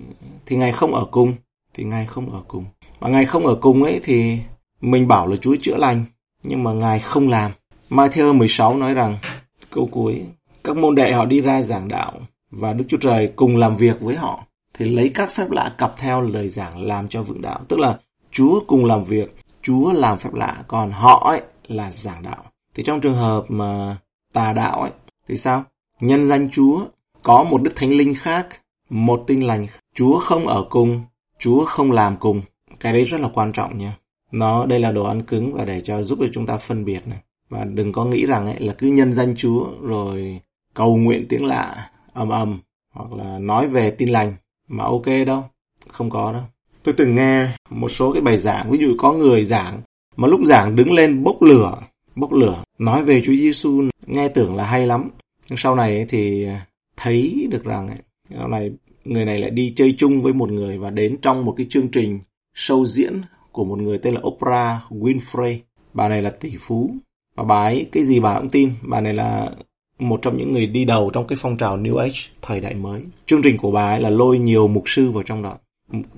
thì 0.47 0.56
Ngài 0.56 0.73
không 0.73 0.94
ở 0.94 1.05
cùng. 1.11 1.35
Thì 1.75 1.85
Ngài 1.85 2.06
không 2.06 2.32
ở 2.32 2.43
cùng. 2.49 2.65
Mà 3.00 3.09
Ngài 3.09 3.25
không 3.25 3.47
ở 3.47 3.55
cùng 3.55 3.82
ấy, 3.82 4.00
thì 4.03 4.38
mình 4.81 5.09
bảo 5.09 5.26
là 5.26 5.37
Chúa 5.37 5.56
chữa 5.61 5.76
lành. 5.76 6.05
Nhưng 6.43 6.62
mà 6.62 6.73
Ngài 6.73 7.00
không 7.00 7.29
làm. 7.29 7.53
Matthew 7.91 8.35
16 8.35 8.76
nói 8.76 8.94
rằng, 8.94 9.17
câu 9.71 9.88
cuối, 9.93 10.23
các 10.65 10.76
môn 10.76 10.94
đệ 10.94 11.12
họ 11.12 11.25
đi 11.25 11.41
ra 11.41 11.62
giảng 11.62 11.88
đạo 11.88 12.12
và 12.50 12.73
Đức 12.73 12.85
Chúa 12.88 12.99
Trời 13.00 13.32
cùng 13.37 13.56
làm 13.56 13.76
việc 13.76 14.00
với 14.00 14.17
họ, 14.17 14.44
thì 14.75 14.91
lấy 14.91 15.11
các 15.15 15.32
phép 15.32 15.50
lạ 15.50 15.75
cặp 15.79 15.94
theo 15.97 16.21
lời 16.21 16.49
giảng 16.49 16.82
làm 16.87 17.09
cho 17.09 17.23
vững 17.23 17.43
đạo. 17.43 17.61
Tức 17.69 17.79
là 17.79 17.99
Chúa 18.34 18.60
cùng 18.66 18.84
làm 18.84 19.04
việc, 19.04 19.36
Chúa 19.62 19.92
làm 19.92 20.19
phép 20.19 20.34
lạ, 20.34 20.64
còn 20.69 20.90
họ 20.90 21.31
ấy 21.31 21.42
là 21.66 21.92
giảng 21.92 22.22
đạo. 22.22 22.44
Thì 22.75 22.82
trong 22.86 23.00
trường 23.00 23.14
hợp 23.14 23.44
mà 23.48 23.96
tà 24.32 24.52
đạo 24.52 24.81
ấy 24.81 24.90
thì 25.28 25.36
sao? 25.36 25.64
Nhân 26.00 26.26
danh 26.26 26.50
Chúa 26.50 26.81
có 27.22 27.44
một 27.44 27.62
đức 27.62 27.72
thánh 27.76 27.90
linh 27.90 28.14
khác, 28.14 28.46
một 28.90 29.25
tinh 29.26 29.46
lành. 29.46 29.66
Chúa 29.94 30.19
không 30.19 30.46
ở 30.46 30.64
cùng, 30.70 31.04
Chúa 31.38 31.64
không 31.64 31.92
làm 31.92 32.16
cùng. 32.16 32.42
Cái 32.81 32.92
đấy 32.92 33.04
rất 33.04 33.20
là 33.20 33.28
quan 33.34 33.52
trọng 33.52 33.78
nha. 33.78 33.96
Nó 34.31 34.66
đây 34.66 34.80
là 34.80 34.92
đồ 34.92 35.04
ăn 35.04 35.22
cứng 35.22 35.52
và 35.52 35.64
để 35.64 35.80
cho 35.80 36.02
giúp 36.02 36.19
cho 36.20 36.26
chúng 36.32 36.46
ta 36.46 36.56
phân 36.56 36.84
biệt 36.84 37.06
này. 37.06 37.19
Và 37.48 37.64
đừng 37.64 37.92
có 37.92 38.04
nghĩ 38.04 38.26
rằng 38.26 38.46
ấy 38.46 38.60
là 38.60 38.75
cứ 38.78 38.87
nhân 38.87 39.12
danh 39.12 39.34
Chúa 39.37 39.66
rồi 39.80 40.40
cầu 40.75 40.96
nguyện 40.96 41.26
tiếng 41.28 41.46
lạ 41.46 41.90
ầm 42.12 42.28
ầm 42.28 42.60
hoặc 42.94 43.12
là 43.12 43.38
nói 43.38 43.69
về 43.69 43.90
tin 43.90 44.08
lành 44.08 44.37
mà 44.69 44.84
ok 44.84 45.06
đâu, 45.26 45.44
không 45.88 46.10
có 46.10 46.32
đâu. 46.32 46.42
Tôi 46.84 46.94
từng 46.96 47.14
nghe 47.14 47.48
một 47.70 47.88
số 47.88 48.12
cái 48.12 48.22
bài 48.22 48.38
giảng, 48.38 48.70
ví 48.70 48.78
dụ 48.78 48.94
có 48.98 49.12
người 49.12 49.44
giảng 49.44 49.82
mà 50.16 50.28
lúc 50.28 50.40
giảng 50.44 50.76
đứng 50.76 50.92
lên 50.92 51.22
bốc 51.22 51.42
lửa, 51.42 51.78
bốc 52.16 52.32
lửa, 52.32 52.62
nói 52.78 53.04
về 53.04 53.22
Chúa 53.25 53.32
Giêsu 53.32 53.82
nghe 54.06 54.28
tưởng 54.28 54.56
là 54.56 54.64
hay 54.64 54.86
lắm. 54.86 55.10
Nhưng 55.48 55.56
sau 55.56 55.75
này 55.75 56.06
thì 56.08 56.46
thấy 56.96 57.48
được 57.50 57.64
rằng 57.64 57.88
sau 58.34 58.48
này 58.48 58.70
người 59.04 59.25
này 59.25 59.38
lại 59.38 59.50
đi 59.50 59.72
chơi 59.76 59.94
chung 59.98 60.22
với 60.22 60.32
một 60.32 60.50
người 60.50 60.78
và 60.78 60.90
đến 60.90 61.16
trong 61.22 61.44
một 61.44 61.54
cái 61.56 61.66
chương 61.70 61.88
trình 61.88 62.20
show 62.56 62.84
diễn 62.84 63.20
của 63.52 63.64
một 63.64 63.78
người 63.78 63.98
tên 63.98 64.14
là 64.14 64.20
Oprah 64.25 64.92
Winfrey. 64.92 65.58
Bà 65.94 66.08
này 66.08 66.22
là 66.22 66.30
tỷ 66.30 66.56
phú 66.60 66.94
và 67.37 67.44
bà 67.44 67.62
ấy 67.62 67.87
cái 67.92 68.04
gì 68.04 68.20
bà 68.20 68.38
cũng 68.38 68.50
tin. 68.50 68.70
Bà 68.82 69.00
này 69.00 69.14
là 69.14 69.50
một 69.98 70.22
trong 70.22 70.37
những 70.37 70.52
người 70.52 70.66
đi 70.66 70.84
đầu 70.84 71.10
trong 71.14 71.26
cái 71.26 71.38
phong 71.40 71.56
trào 71.56 71.78
New 71.78 71.96
Age 71.96 72.19
thời 72.42 72.60
đại 72.60 72.75
mới. 72.75 73.02
Chương 73.26 73.42
trình 73.42 73.56
của 73.56 73.70
bà 73.70 73.87
ấy 73.87 74.00
là 74.00 74.10
lôi 74.10 74.38
nhiều 74.38 74.69
mục 74.69 74.82
sư 74.87 75.10
vào 75.10 75.22
trong 75.22 75.42
đó. 75.42 75.58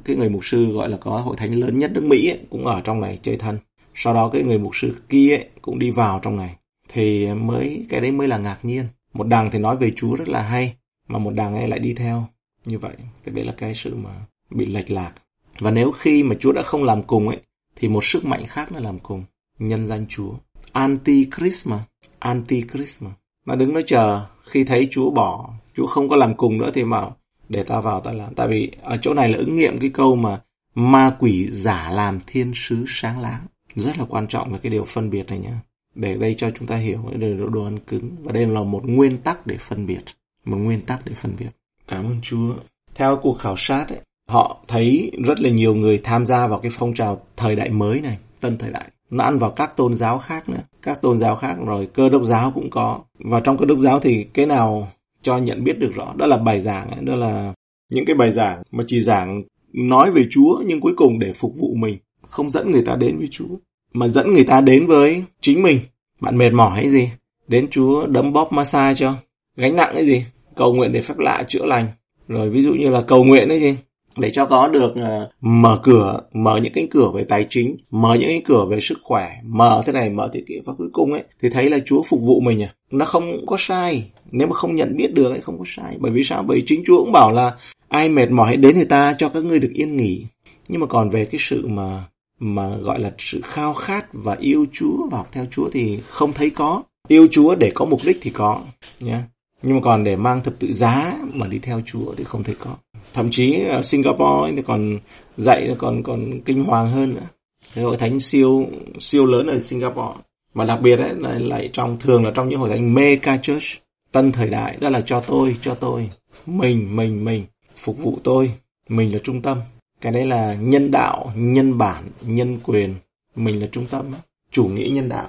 Cái 0.04 0.16
người 0.16 0.28
mục 0.28 0.44
sư 0.44 0.72
gọi 0.72 0.88
là 0.88 0.96
có 0.96 1.10
hội 1.10 1.36
thánh 1.36 1.54
lớn 1.54 1.78
nhất 1.78 1.90
nước 1.94 2.04
Mỹ 2.04 2.28
ấy, 2.28 2.38
cũng 2.50 2.66
ở 2.66 2.80
trong 2.80 3.00
này 3.00 3.18
chơi 3.22 3.36
thân. 3.36 3.58
Sau 3.94 4.14
đó 4.14 4.30
cái 4.32 4.42
người 4.42 4.58
mục 4.58 4.76
sư 4.76 4.96
kia 5.08 5.36
ấy, 5.36 5.48
cũng 5.62 5.78
đi 5.78 5.90
vào 5.90 6.20
trong 6.22 6.36
này. 6.36 6.56
Thì 6.88 7.34
mới 7.34 7.86
cái 7.88 8.00
đấy 8.00 8.12
mới 8.12 8.28
là 8.28 8.38
ngạc 8.38 8.58
nhiên. 8.62 8.86
Một 9.12 9.26
đằng 9.26 9.50
thì 9.50 9.58
nói 9.58 9.76
về 9.76 9.92
Chúa 9.96 10.16
rất 10.16 10.28
là 10.28 10.42
hay, 10.42 10.76
mà 11.08 11.18
một 11.18 11.30
đằng 11.34 11.56
ấy 11.56 11.68
lại 11.68 11.78
đi 11.78 11.94
theo 11.94 12.28
như 12.66 12.78
vậy. 12.78 12.92
Thì 13.24 13.32
đấy 13.32 13.44
là 13.44 13.54
cái 13.56 13.74
sự 13.74 13.94
mà 13.94 14.10
bị 14.50 14.66
lệch 14.66 14.90
lạc. 14.90 15.12
Và 15.60 15.70
nếu 15.70 15.90
khi 15.90 16.22
mà 16.22 16.34
Chúa 16.40 16.52
đã 16.52 16.62
không 16.62 16.84
làm 16.84 17.02
cùng 17.02 17.28
ấy, 17.28 17.38
thì 17.76 17.88
một 17.88 18.04
sức 18.04 18.24
mạnh 18.24 18.44
khác 18.46 18.72
nó 18.72 18.80
làm 18.80 18.98
cùng. 18.98 19.24
Nhân 19.58 19.86
danh 19.86 20.06
Chúa. 20.08 20.32
Antichrist 20.72 21.66
mà. 21.66 21.84
Antichrist 22.18 23.02
mà. 23.02 23.10
Mà 23.46 23.54
đứng 23.54 23.72
nói 23.72 23.82
chờ, 23.86 24.26
khi 24.44 24.64
thấy 24.64 24.88
Chúa 24.90 25.10
bỏ, 25.10 25.50
Chúa 25.74 25.86
không 25.86 26.08
có 26.08 26.16
làm 26.16 26.34
cùng 26.34 26.58
nữa 26.58 26.70
thì 26.74 26.84
mà 26.84 27.10
để 27.48 27.62
ta 27.62 27.80
vào 27.80 28.00
ta 28.00 28.12
làm. 28.12 28.34
Tại 28.34 28.48
vì 28.48 28.70
ở 28.82 28.96
chỗ 28.96 29.14
này 29.14 29.28
là 29.28 29.38
ứng 29.38 29.56
nghiệm 29.56 29.78
cái 29.78 29.90
câu 29.90 30.16
mà 30.16 30.40
ma 30.74 31.16
quỷ 31.18 31.46
giả 31.50 31.90
làm 31.90 32.18
thiên 32.26 32.52
sứ 32.54 32.84
sáng 32.88 33.20
láng. 33.20 33.46
Rất 33.74 33.98
là 33.98 34.04
quan 34.08 34.26
trọng 34.26 34.52
về 34.52 34.58
cái 34.62 34.70
điều 34.70 34.84
phân 34.84 35.10
biệt 35.10 35.26
này 35.26 35.38
nhé. 35.38 35.52
Để 35.94 36.14
đây 36.14 36.34
cho 36.38 36.50
chúng 36.50 36.66
ta 36.68 36.76
hiểu 36.76 36.98
cái 37.10 37.18
điều 37.18 37.48
đồ 37.48 37.64
ăn 37.64 37.78
cứng. 37.78 38.10
Và 38.22 38.32
đây 38.32 38.46
là 38.46 38.62
một 38.62 38.82
nguyên 38.84 39.18
tắc 39.18 39.46
để 39.46 39.56
phân 39.58 39.86
biệt. 39.86 40.02
Một 40.44 40.56
nguyên 40.56 40.80
tắc 40.80 41.04
để 41.04 41.12
phân 41.14 41.32
biệt. 41.38 41.50
Cảm 41.88 42.04
ơn 42.04 42.20
Chúa. 42.22 42.54
Theo 42.94 43.18
cuộc 43.22 43.34
khảo 43.34 43.54
sát 43.56 43.88
ấy, 43.88 44.00
họ 44.28 44.64
thấy 44.68 45.12
rất 45.24 45.40
là 45.40 45.50
nhiều 45.50 45.74
người 45.74 46.00
tham 46.04 46.26
gia 46.26 46.46
vào 46.46 46.58
cái 46.58 46.70
phong 46.74 46.94
trào 46.94 47.22
thời 47.36 47.56
đại 47.56 47.70
mới 47.70 48.00
này, 48.00 48.18
tân 48.40 48.58
thời 48.58 48.70
đại. 48.70 48.90
Nó 49.10 49.24
ăn 49.24 49.38
vào 49.38 49.50
các 49.50 49.76
tôn 49.76 49.94
giáo 49.94 50.18
khác 50.18 50.48
nữa, 50.48 50.60
các 50.82 51.02
tôn 51.02 51.18
giáo 51.18 51.36
khác 51.36 51.56
rồi 51.66 51.88
cơ 51.94 52.08
đốc 52.08 52.22
giáo 52.22 52.52
cũng 52.54 52.70
có. 52.70 53.00
Và 53.18 53.40
trong 53.40 53.58
cơ 53.58 53.64
đốc 53.64 53.78
giáo 53.78 54.00
thì 54.00 54.24
cái 54.24 54.46
nào 54.46 54.88
cho 55.26 55.38
nhận 55.38 55.64
biết 55.64 55.78
được 55.78 55.92
rõ, 55.94 56.14
đó 56.16 56.26
là 56.26 56.36
bài 56.36 56.60
giảng, 56.60 57.04
đó 57.04 57.16
là 57.16 57.54
những 57.92 58.04
cái 58.04 58.16
bài 58.16 58.30
giảng 58.30 58.62
mà 58.70 58.84
chỉ 58.86 59.00
giảng 59.00 59.42
nói 59.72 60.10
về 60.10 60.24
Chúa 60.30 60.62
nhưng 60.66 60.80
cuối 60.80 60.92
cùng 60.96 61.18
để 61.18 61.32
phục 61.32 61.52
vụ 61.56 61.74
mình, 61.74 61.98
không 62.22 62.50
dẫn 62.50 62.70
người 62.70 62.82
ta 62.82 62.96
đến 62.96 63.18
với 63.18 63.28
Chúa, 63.30 63.56
mà 63.92 64.08
dẫn 64.08 64.34
người 64.34 64.44
ta 64.44 64.60
đến 64.60 64.86
với 64.86 65.24
chính 65.40 65.62
mình. 65.62 65.80
Bạn 66.20 66.38
mệt 66.38 66.50
mỏi 66.52 66.76
hay 66.76 66.90
gì? 66.90 67.10
Đến 67.48 67.68
Chúa 67.70 68.06
đấm 68.06 68.32
bóp 68.32 68.52
massage 68.52 68.94
cho. 68.94 69.14
Gánh 69.56 69.76
nặng 69.76 69.90
cái 69.94 70.06
gì? 70.06 70.24
Cầu 70.56 70.74
nguyện 70.74 70.92
để 70.92 71.02
phép 71.02 71.18
lạ 71.18 71.44
chữa 71.48 71.64
lành. 71.64 71.86
Rồi 72.28 72.50
ví 72.50 72.62
dụ 72.62 72.74
như 72.74 72.88
là 72.88 73.02
cầu 73.02 73.24
nguyện 73.24 73.48
ấy 73.48 73.60
gì? 73.60 73.76
Để 74.16 74.30
cho 74.30 74.46
có 74.46 74.68
được 74.68 74.92
uh, 74.92 75.30
mở 75.40 75.80
cửa 75.82 76.20
mở 76.32 76.60
những 76.62 76.72
cánh 76.72 76.88
cửa 76.88 77.10
về 77.14 77.24
tài 77.24 77.46
chính 77.50 77.76
mở 77.90 78.14
những 78.14 78.28
cánh 78.28 78.42
cửa 78.44 78.64
về 78.64 78.80
sức 78.80 78.98
khỏe 79.02 79.30
mở 79.44 79.82
thế 79.86 79.92
này 79.92 80.10
mở 80.10 80.30
thế 80.32 80.42
kia. 80.48 80.60
Và 80.64 80.72
cuối 80.78 80.88
cùng 80.92 81.12
ấy 81.12 81.22
thì 81.42 81.48
thấy 81.50 81.70
là 81.70 81.78
chúa 81.86 82.02
phục 82.02 82.20
vụ 82.22 82.40
mình 82.40 82.62
à. 82.62 82.74
Nó 82.90 83.04
không 83.04 83.46
có 83.46 83.56
sai. 83.58 84.10
Nếu 84.30 84.48
mà 84.48 84.54
không 84.54 84.74
nhận 84.74 84.96
biết 84.96 85.14
được 85.14 85.30
ấy 85.30 85.40
không 85.40 85.58
có 85.58 85.64
sai. 85.66 85.96
Bởi 85.98 86.12
vì 86.12 86.24
sao? 86.24 86.42
Bởi 86.42 86.62
chính 86.66 86.82
chúa 86.86 87.00
cũng 87.00 87.12
bảo 87.12 87.32
là 87.32 87.56
ai 87.88 88.08
mệt 88.08 88.30
mỏi 88.30 88.46
hãy 88.46 88.56
đến 88.56 88.74
thì 88.74 88.84
ta 88.84 89.14
cho 89.18 89.28
các 89.28 89.44
ngươi 89.44 89.58
được 89.58 89.72
yên 89.74 89.96
nghỉ. 89.96 90.26
Nhưng 90.68 90.80
mà 90.80 90.86
còn 90.86 91.08
về 91.08 91.24
cái 91.24 91.38
sự 91.42 91.66
mà 91.66 92.04
mà 92.38 92.76
gọi 92.76 93.00
là 93.00 93.12
sự 93.18 93.40
khao 93.44 93.74
khát 93.74 94.06
và 94.12 94.36
yêu 94.40 94.66
chúa 94.72 95.08
và 95.10 95.18
học 95.18 95.28
theo 95.32 95.46
chúa 95.50 95.68
thì 95.72 95.98
không 96.06 96.32
thấy 96.32 96.50
có. 96.50 96.82
Yêu 97.08 97.26
chúa 97.30 97.54
để 97.54 97.70
có 97.74 97.84
mục 97.84 98.00
đích 98.04 98.18
thì 98.22 98.30
có 98.30 98.60
nhé 99.00 99.18
nhưng 99.62 99.74
mà 99.74 99.80
còn 99.82 100.04
để 100.04 100.16
mang 100.16 100.42
thập 100.42 100.54
tự 100.58 100.72
giá 100.72 101.16
mà 101.32 101.46
đi 101.46 101.58
theo 101.58 101.80
chúa 101.86 102.14
thì 102.16 102.24
không 102.24 102.44
thấy 102.44 102.54
có 102.54 102.76
thậm 103.16 103.30
chí 103.30 103.54
ở 103.68 103.82
Singapore 103.82 104.52
thì 104.56 104.62
còn 104.62 104.98
dạy 105.36 105.74
còn 105.78 106.02
còn 106.02 106.40
kinh 106.40 106.64
hoàng 106.64 106.90
hơn 106.90 107.14
nữa. 107.14 107.28
Cái 107.74 107.84
hội 107.84 107.96
thánh 107.96 108.20
siêu 108.20 108.66
siêu 108.98 109.26
lớn 109.26 109.46
ở 109.46 109.58
Singapore. 109.58 110.20
Mà 110.54 110.64
đặc 110.64 110.80
biệt 110.82 110.96
ấy 110.96 111.14
là 111.14 111.38
lại 111.38 111.70
trong 111.72 111.96
thường 111.96 112.24
là 112.24 112.30
trong 112.34 112.48
những 112.48 112.58
hội 112.58 112.70
thánh 112.70 112.94
mega 112.94 113.36
church 113.36 113.64
tân 114.12 114.32
thời 114.32 114.50
đại. 114.50 114.76
Đó 114.80 114.88
là 114.88 115.00
cho 115.00 115.20
tôi 115.20 115.56
cho 115.60 115.74
tôi. 115.74 116.10
Mình 116.46 116.96
mình 116.96 117.24
mình. 117.24 117.44
Phục 117.76 117.98
vụ 117.98 118.18
tôi. 118.24 118.50
Mình 118.88 119.12
là 119.12 119.18
trung 119.24 119.42
tâm. 119.42 119.60
Cái 120.00 120.12
đấy 120.12 120.26
là 120.26 120.54
nhân 120.54 120.90
đạo 120.90 121.32
nhân 121.36 121.78
bản 121.78 122.08
nhân 122.22 122.58
quyền. 122.64 122.94
Mình 123.36 123.60
là 123.60 123.66
trung 123.72 123.86
tâm 123.86 124.12
chủ 124.50 124.64
nghĩa 124.64 124.88
nhân 124.88 125.08
đạo. 125.08 125.28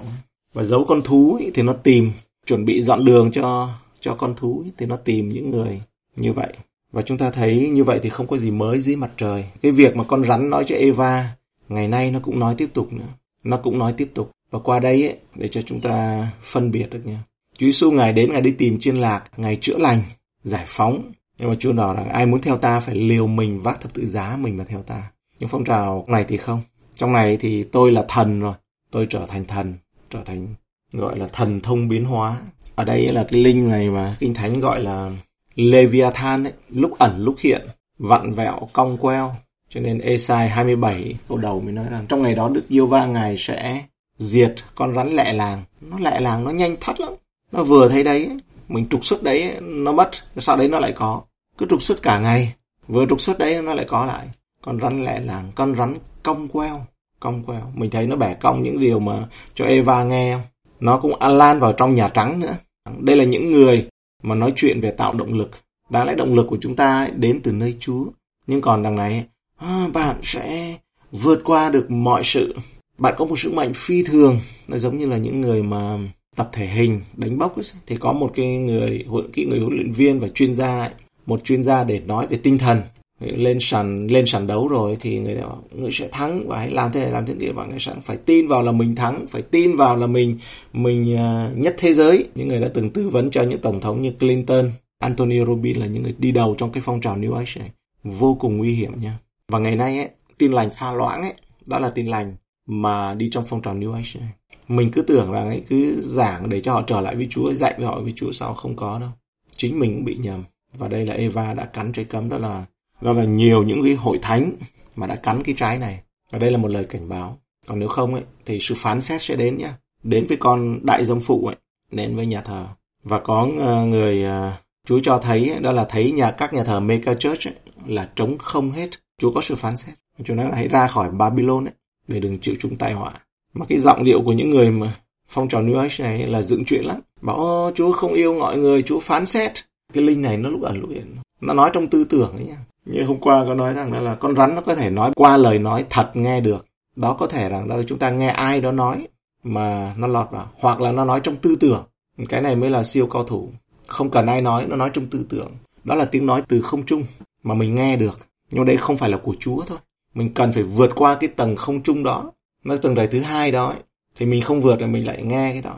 Và 0.53 0.63
giấu 0.63 0.85
con 0.87 1.01
thú 1.03 1.37
ấy, 1.41 1.51
thì 1.53 1.61
nó 1.61 1.73
tìm 1.73 2.11
chuẩn 2.45 2.65
bị 2.65 2.81
dọn 2.81 3.05
đường 3.05 3.31
cho 3.31 3.69
cho 3.99 4.15
con 4.15 4.35
thú 4.35 4.63
ấy, 4.65 4.71
thì 4.77 4.85
nó 4.85 4.95
tìm 4.95 5.29
những 5.29 5.49
người 5.49 5.81
như 6.15 6.33
vậy. 6.33 6.53
Và 6.97 7.03
chúng 7.03 7.17
ta 7.17 7.31
thấy 7.31 7.69
như 7.69 7.83
vậy 7.83 7.99
thì 8.03 8.09
không 8.09 8.27
có 8.27 8.37
gì 8.37 8.51
mới 8.51 8.79
dưới 8.79 8.95
mặt 8.95 9.11
trời. 9.17 9.45
Cái 9.61 9.71
việc 9.71 9.95
mà 9.95 10.03
con 10.03 10.23
rắn 10.23 10.49
nói 10.49 10.63
cho 10.67 10.75
Eva, 10.75 11.35
ngày 11.69 11.87
nay 11.87 12.11
nó 12.11 12.19
cũng 12.19 12.39
nói 12.39 12.55
tiếp 12.57 12.69
tục 12.73 12.93
nữa. 12.93 13.07
Nó 13.43 13.57
cũng 13.57 13.79
nói 13.79 13.93
tiếp 13.97 14.11
tục. 14.13 14.31
Và 14.51 14.59
qua 14.59 14.79
đây 14.79 15.07
ấy, 15.07 15.17
để 15.35 15.47
cho 15.47 15.61
chúng 15.61 15.81
ta 15.81 16.27
phân 16.41 16.71
biệt 16.71 16.89
được 16.89 17.05
nha. 17.05 17.23
Chúa 17.57 17.65
Giêsu 17.65 17.91
Ngài 17.91 18.13
đến, 18.13 18.31
Ngài 18.31 18.41
đi 18.41 18.51
tìm 18.51 18.79
chiên 18.79 18.95
lạc, 18.95 19.23
Ngài 19.37 19.57
chữa 19.61 19.77
lành, 19.77 20.03
giải 20.43 20.63
phóng. 20.67 21.11
Nhưng 21.39 21.49
mà 21.49 21.55
Chúa 21.59 21.73
nói 21.73 21.95
rằng 21.95 22.09
ai 22.09 22.25
muốn 22.25 22.41
theo 22.41 22.57
ta 22.57 22.79
phải 22.79 22.95
liều 22.95 23.27
mình 23.27 23.59
vác 23.59 23.81
thập 23.81 23.93
tự 23.93 24.05
giá 24.05 24.37
mình 24.39 24.57
mà 24.57 24.63
theo 24.63 24.81
ta. 24.81 25.11
Nhưng 25.39 25.49
phong 25.49 25.63
trào 25.63 26.05
này 26.07 26.25
thì 26.27 26.37
không. 26.37 26.61
Trong 26.95 27.13
này 27.13 27.37
thì 27.37 27.63
tôi 27.63 27.91
là 27.91 28.05
thần 28.07 28.39
rồi. 28.39 28.53
Tôi 28.91 29.07
trở 29.09 29.25
thành 29.25 29.45
thần, 29.45 29.73
trở 30.09 30.19
thành 30.25 30.47
gọi 30.93 31.17
là 31.17 31.27
thần 31.27 31.59
thông 31.61 31.87
biến 31.87 32.05
hóa. 32.05 32.37
Ở 32.75 32.83
đây 32.83 33.07
là 33.07 33.27
cái 33.31 33.41
linh 33.41 33.69
này 33.69 33.89
mà 33.89 34.15
Kinh 34.19 34.33
Thánh 34.33 34.59
gọi 34.59 34.81
là 34.81 35.11
Leviathan 35.57 36.43
ấy, 36.43 36.53
lúc 36.69 36.99
ẩn 36.99 37.23
lúc 37.23 37.35
hiện, 37.39 37.67
vặn 37.99 38.31
vẹo, 38.31 38.69
cong 38.73 38.97
queo. 38.97 39.35
Cho 39.69 39.79
nên 39.81 39.99
Esai 39.99 40.49
27 40.49 41.15
câu 41.27 41.37
đầu 41.37 41.61
mới 41.61 41.73
nói 41.73 41.85
rằng 41.89 42.05
trong 42.09 42.21
ngày 42.21 42.35
đó 42.35 42.49
Đức 42.49 42.67
Yêu 42.67 42.87
Va 42.87 43.05
Ngài 43.05 43.37
sẽ 43.37 43.83
diệt 44.17 44.55
con 44.75 44.95
rắn 44.95 45.09
lẹ 45.09 45.33
làng. 45.33 45.63
Nó 45.81 45.97
lẹ 45.99 46.19
làng, 46.19 46.43
nó 46.43 46.51
nhanh 46.51 46.75
thoát 46.79 46.99
lắm. 46.99 47.13
Nó 47.51 47.63
vừa 47.63 47.89
thấy 47.89 48.03
đấy, 48.03 48.29
mình 48.67 48.87
trục 48.89 49.05
xuất 49.05 49.23
đấy, 49.23 49.53
nó 49.61 49.91
mất, 49.91 50.09
sau 50.37 50.57
đấy 50.57 50.67
nó 50.67 50.79
lại 50.79 50.91
có. 50.91 51.21
Cứ 51.57 51.65
trục 51.69 51.81
xuất 51.81 52.01
cả 52.01 52.19
ngày, 52.19 52.53
vừa 52.87 53.05
trục 53.09 53.21
xuất 53.21 53.37
đấy 53.37 53.61
nó 53.61 53.73
lại 53.73 53.85
có 53.89 54.05
lại. 54.05 54.27
Con 54.61 54.79
rắn 54.81 55.03
lẹ 55.03 55.19
làng, 55.19 55.51
con 55.55 55.75
rắn 55.75 55.97
cong 56.23 56.47
queo, 56.47 56.85
cong 57.19 57.43
queo. 57.43 57.71
Mình 57.73 57.89
thấy 57.89 58.07
nó 58.07 58.15
bẻ 58.15 58.33
cong 58.33 58.63
những 58.63 58.79
điều 58.79 58.99
mà 58.99 59.27
cho 59.55 59.65
Eva 59.65 60.03
nghe? 60.03 60.37
Nó 60.79 60.97
cũng 60.97 61.21
lan 61.21 61.59
vào 61.59 61.73
trong 61.73 61.95
Nhà 61.95 62.07
Trắng 62.07 62.39
nữa. 62.39 62.55
Đây 62.99 63.15
là 63.15 63.23
những 63.23 63.51
người 63.51 63.87
mà 64.23 64.35
nói 64.35 64.53
chuyện 64.55 64.79
về 64.79 64.91
tạo 64.91 65.13
động 65.13 65.33
lực. 65.33 65.51
Đáng 65.89 66.07
lẽ 66.07 66.15
động 66.15 66.33
lực 66.33 66.47
của 66.49 66.57
chúng 66.61 66.75
ta 66.75 67.09
đến 67.15 67.39
từ 67.43 67.51
nơi 67.51 67.77
Chúa. 67.79 68.05
Nhưng 68.47 68.61
còn 68.61 68.83
đằng 68.83 68.95
này, 68.95 69.25
à, 69.57 69.87
bạn 69.93 70.19
sẽ 70.23 70.77
vượt 71.11 71.41
qua 71.43 71.69
được 71.69 71.91
mọi 71.91 72.21
sự. 72.23 72.55
Bạn 72.97 73.13
có 73.17 73.25
một 73.25 73.39
sức 73.39 73.53
mạnh 73.53 73.71
phi 73.75 74.03
thường. 74.03 74.39
Nó 74.67 74.77
giống 74.77 74.97
như 74.97 75.05
là 75.05 75.17
những 75.17 75.41
người 75.41 75.63
mà 75.63 75.97
tập 76.35 76.49
thể 76.53 76.67
hình, 76.67 77.01
đánh 77.15 77.37
bốc 77.37 77.57
ấy, 77.57 77.65
thì 77.85 77.97
có 77.99 78.13
một 78.13 78.31
cái 78.35 78.57
người 78.57 79.05
huấn 79.07 79.31
cái 79.33 79.45
người 79.45 79.59
huấn 79.59 79.73
luyện 79.73 79.91
viên 79.91 80.19
và 80.19 80.27
chuyên 80.27 80.55
gia 80.55 80.79
ấy, 80.79 80.91
một 81.25 81.43
chuyên 81.43 81.63
gia 81.63 81.83
để 81.83 81.99
nói 81.99 82.27
về 82.27 82.39
tinh 82.43 82.57
thần 82.57 82.81
lên 83.19 83.57
sàn 83.61 84.07
lên 84.07 84.25
sàn 84.25 84.47
đấu 84.47 84.67
rồi 84.67 84.97
thì 84.99 85.19
người 85.19 85.35
đó 85.35 85.57
người 85.71 85.91
sẽ 85.91 86.07
thắng. 86.11 86.47
Và 86.47 86.57
hãy 86.57 86.71
làm 86.71 86.91
thế 86.91 86.99
này 86.99 87.11
làm 87.11 87.25
thế 87.25 87.33
kia. 87.39 87.51
Và 87.51 87.65
người 87.65 87.79
sẽ 87.79 87.93
phải 88.01 88.17
tin 88.17 88.47
vào 88.47 88.61
là 88.61 88.71
mình 88.71 88.95
thắng 88.95 89.27
phải 89.27 89.41
tin 89.41 89.75
vào 89.75 89.95
là 89.95 90.07
mình 90.07 90.37
mình 90.73 91.15
uh, 91.15 91.57
nhất 91.57 91.75
thế 91.77 91.93
giới. 91.93 92.27
Những 92.35 92.47
người 92.47 92.59
đã 92.59 92.69
từng 92.73 92.89
tư 92.89 93.09
vấn 93.09 93.31
cho 93.31 93.43
những 93.43 93.61
tổng 93.61 93.81
thống 93.81 94.01
như 94.01 94.11
Clinton 94.11 94.71
Anthony 94.99 95.45
Robbins 95.45 95.79
là 95.79 95.85
những 95.85 96.03
người 96.03 96.15
đi 96.17 96.31
đầu 96.31 96.55
trong 96.57 96.71
cái 96.71 96.81
phong 96.85 97.01
trào 97.01 97.17
New 97.17 97.33
Age 97.33 97.51
này. 97.59 97.71
Vô 98.03 98.37
cùng 98.39 98.57
nguy 98.57 98.73
hiểm 98.73 99.01
nha. 99.01 99.19
Và 99.47 99.59
ngày 99.59 99.75
nay 99.75 99.97
ấy, 99.97 100.09
tin 100.37 100.51
lành 100.51 100.69
pha 100.79 100.91
loãng 100.91 101.21
ấy 101.21 101.33
đó 101.65 101.79
là 101.79 101.89
tin 101.89 102.07
lành 102.07 102.35
mà 102.67 103.13
đi 103.13 103.29
trong 103.31 103.43
phong 103.47 103.61
trào 103.61 103.75
New 103.75 103.93
Age 103.93 104.09
này. 104.19 104.29
Mình 104.67 104.91
cứ 104.91 105.01
tưởng 105.01 105.31
rằng 105.31 105.49
ấy 105.49 105.61
cứ 105.67 106.01
giảng 106.01 106.49
để 106.49 106.61
cho 106.61 106.73
họ 106.73 106.83
trở 106.87 107.01
lại 107.01 107.15
với 107.15 107.27
Chúa 107.29 107.53
dạy 107.53 107.73
với 107.77 107.85
họ 107.85 107.99
với 108.01 108.13
Chúa 108.15 108.31
sao 108.31 108.53
không 108.53 108.75
có 108.75 108.99
đâu. 108.99 109.09
Chính 109.55 109.79
mình 109.79 109.95
cũng 109.95 110.05
bị 110.05 110.15
nhầm. 110.15 110.43
Và 110.73 110.87
đây 110.87 111.05
là 111.05 111.13
Eva 111.13 111.53
đã 111.53 111.65
cắn 111.65 111.91
trái 111.91 112.05
cấm 112.05 112.29
đó 112.29 112.37
là 112.37 112.65
do 113.01 113.11
là 113.11 113.23
nhiều 113.23 113.63
những 113.63 113.83
cái 113.83 113.93
hội 113.93 114.19
thánh 114.21 114.51
mà 114.95 115.07
đã 115.07 115.15
cắn 115.15 115.43
cái 115.43 115.55
trái 115.57 115.77
này. 115.77 115.99
Và 116.31 116.39
đây 116.39 116.51
là 116.51 116.57
một 116.57 116.71
lời 116.71 116.85
cảnh 116.89 117.09
báo. 117.09 117.37
Còn 117.67 117.79
nếu 117.79 117.89
không 117.89 118.13
ấy 118.13 118.23
thì 118.45 118.59
sự 118.61 118.75
phán 118.77 119.01
xét 119.01 119.21
sẽ 119.21 119.35
đến 119.35 119.57
nhá. 119.57 119.77
Đến 120.03 120.25
với 120.29 120.37
con 120.37 120.79
đại 120.85 121.05
dông 121.05 121.19
phụ 121.19 121.45
ấy 121.45 121.55
đến 121.91 122.15
với 122.15 122.25
nhà 122.25 122.41
thờ. 122.41 122.67
Và 123.03 123.19
có 123.19 123.47
ờ, 123.59 123.85
người 123.85 124.25
uh, 124.25 124.53
Chúa 124.87 124.99
cho 125.03 125.19
thấy 125.19 125.55
đó 125.61 125.71
là 125.71 125.85
thấy 125.89 126.11
nhà 126.11 126.31
các 126.31 126.53
nhà 126.53 126.63
thờ 126.63 126.79
mega 126.79 127.13
church 127.13 127.47
ấy, 127.47 127.55
là 127.85 128.09
trống 128.15 128.37
không 128.37 128.71
hết. 128.71 128.89
Chúa 129.17 129.31
có 129.31 129.41
sự 129.41 129.55
phán 129.55 129.77
xét. 129.77 129.95
Chúa 130.23 130.33
nói 130.33 130.45
là 130.49 130.55
hãy 130.55 130.67
ra 130.67 130.87
khỏi 130.87 131.11
Babylon 131.11 131.65
ấy 131.65 131.73
để 132.07 132.19
đừng 132.19 132.39
chịu 132.39 132.55
chúng 132.59 132.77
tai 132.77 132.93
họa. 132.93 133.11
Mà 133.53 133.65
cái 133.69 133.77
giọng 133.77 134.03
điệu 134.03 134.21
của 134.25 134.33
những 134.33 134.49
người 134.49 134.71
mà 134.71 134.93
phong 135.27 135.49
trào 135.49 135.61
New 135.61 135.77
Age 135.77 135.95
này 135.99 136.27
là 136.27 136.41
dựng 136.41 136.65
chuyện 136.65 136.85
lắm. 136.85 136.99
Bảo 137.21 137.71
Chúa 137.75 137.91
không 137.91 138.13
yêu 138.13 138.39
mọi 138.39 138.57
người 138.57 138.81
Chúa 138.81 138.99
phán 138.99 139.25
xét. 139.25 139.51
Cái 139.93 140.03
linh 140.03 140.21
này 140.21 140.37
nó 140.37 140.49
lúc 140.49 140.61
ẩn 140.61 140.79
lúc 140.81 140.89
hiện. 140.89 141.15
Nó 141.41 141.53
nói 141.53 141.69
trong 141.73 141.87
tư 141.87 142.03
tưởng 142.03 142.31
ấy 142.31 142.45
nha 142.45 142.57
như 142.89 143.03
hôm 143.03 143.19
qua 143.19 143.43
có 143.47 143.53
nói 143.53 143.73
rằng 143.73 144.03
là 144.03 144.15
con 144.15 144.35
rắn 144.35 144.55
nó 144.55 144.61
có 144.61 144.75
thể 144.75 144.89
nói 144.89 145.11
qua 145.15 145.37
lời 145.37 145.59
nói 145.59 145.85
thật 145.89 146.11
nghe 146.13 146.41
được. 146.41 146.65
Đó 146.95 147.13
có 147.19 147.27
thể 147.27 147.49
rằng 147.49 147.67
là 147.67 147.83
chúng 147.87 147.99
ta 147.99 148.09
nghe 148.09 148.27
ai 148.27 148.61
đó 148.61 148.71
nói 148.71 149.07
mà 149.43 149.93
nó 149.97 150.07
lọt 150.07 150.31
vào 150.31 150.49
hoặc 150.59 150.81
là 150.81 150.91
nó 150.91 151.05
nói 151.05 151.19
trong 151.23 151.35
tư 151.35 151.55
tưởng. 151.59 151.83
Cái 152.29 152.41
này 152.41 152.55
mới 152.55 152.69
là 152.69 152.83
siêu 152.83 153.07
cao 153.07 153.23
thủ. 153.23 153.51
Không 153.87 154.09
cần 154.09 154.25
ai 154.25 154.41
nói 154.41 154.65
nó 154.69 154.75
nói 154.75 154.89
trong 154.93 155.07
tư 155.07 155.25
tưởng. 155.29 155.51
Đó 155.83 155.95
là 155.95 156.05
tiếng 156.05 156.25
nói 156.25 156.43
từ 156.47 156.61
không 156.61 156.85
trung 156.85 157.03
mà 157.43 157.55
mình 157.55 157.75
nghe 157.75 157.95
được. 157.95 158.19
Nhưng 158.51 158.65
đây 158.65 158.77
không 158.77 158.97
phải 158.97 159.09
là 159.09 159.17
của 159.17 159.35
chúa 159.39 159.63
thôi. 159.67 159.77
Mình 160.13 160.33
cần 160.33 160.51
phải 160.51 160.63
vượt 160.63 160.91
qua 160.95 161.17
cái 161.19 161.29
tầng 161.29 161.55
không 161.55 161.83
trung 161.83 162.03
đó. 162.03 162.31
Nó 162.63 162.77
tầng 162.77 162.95
đời 162.95 163.07
thứ 163.07 163.19
hai 163.19 163.51
đó 163.51 163.67
ấy. 163.67 163.79
thì 164.15 164.25
mình 164.25 164.41
không 164.41 164.61
vượt 164.61 164.75
thì 164.79 164.85
mình 164.85 165.07
lại 165.07 165.23
nghe 165.23 165.51
cái 165.51 165.61
đó. 165.61 165.75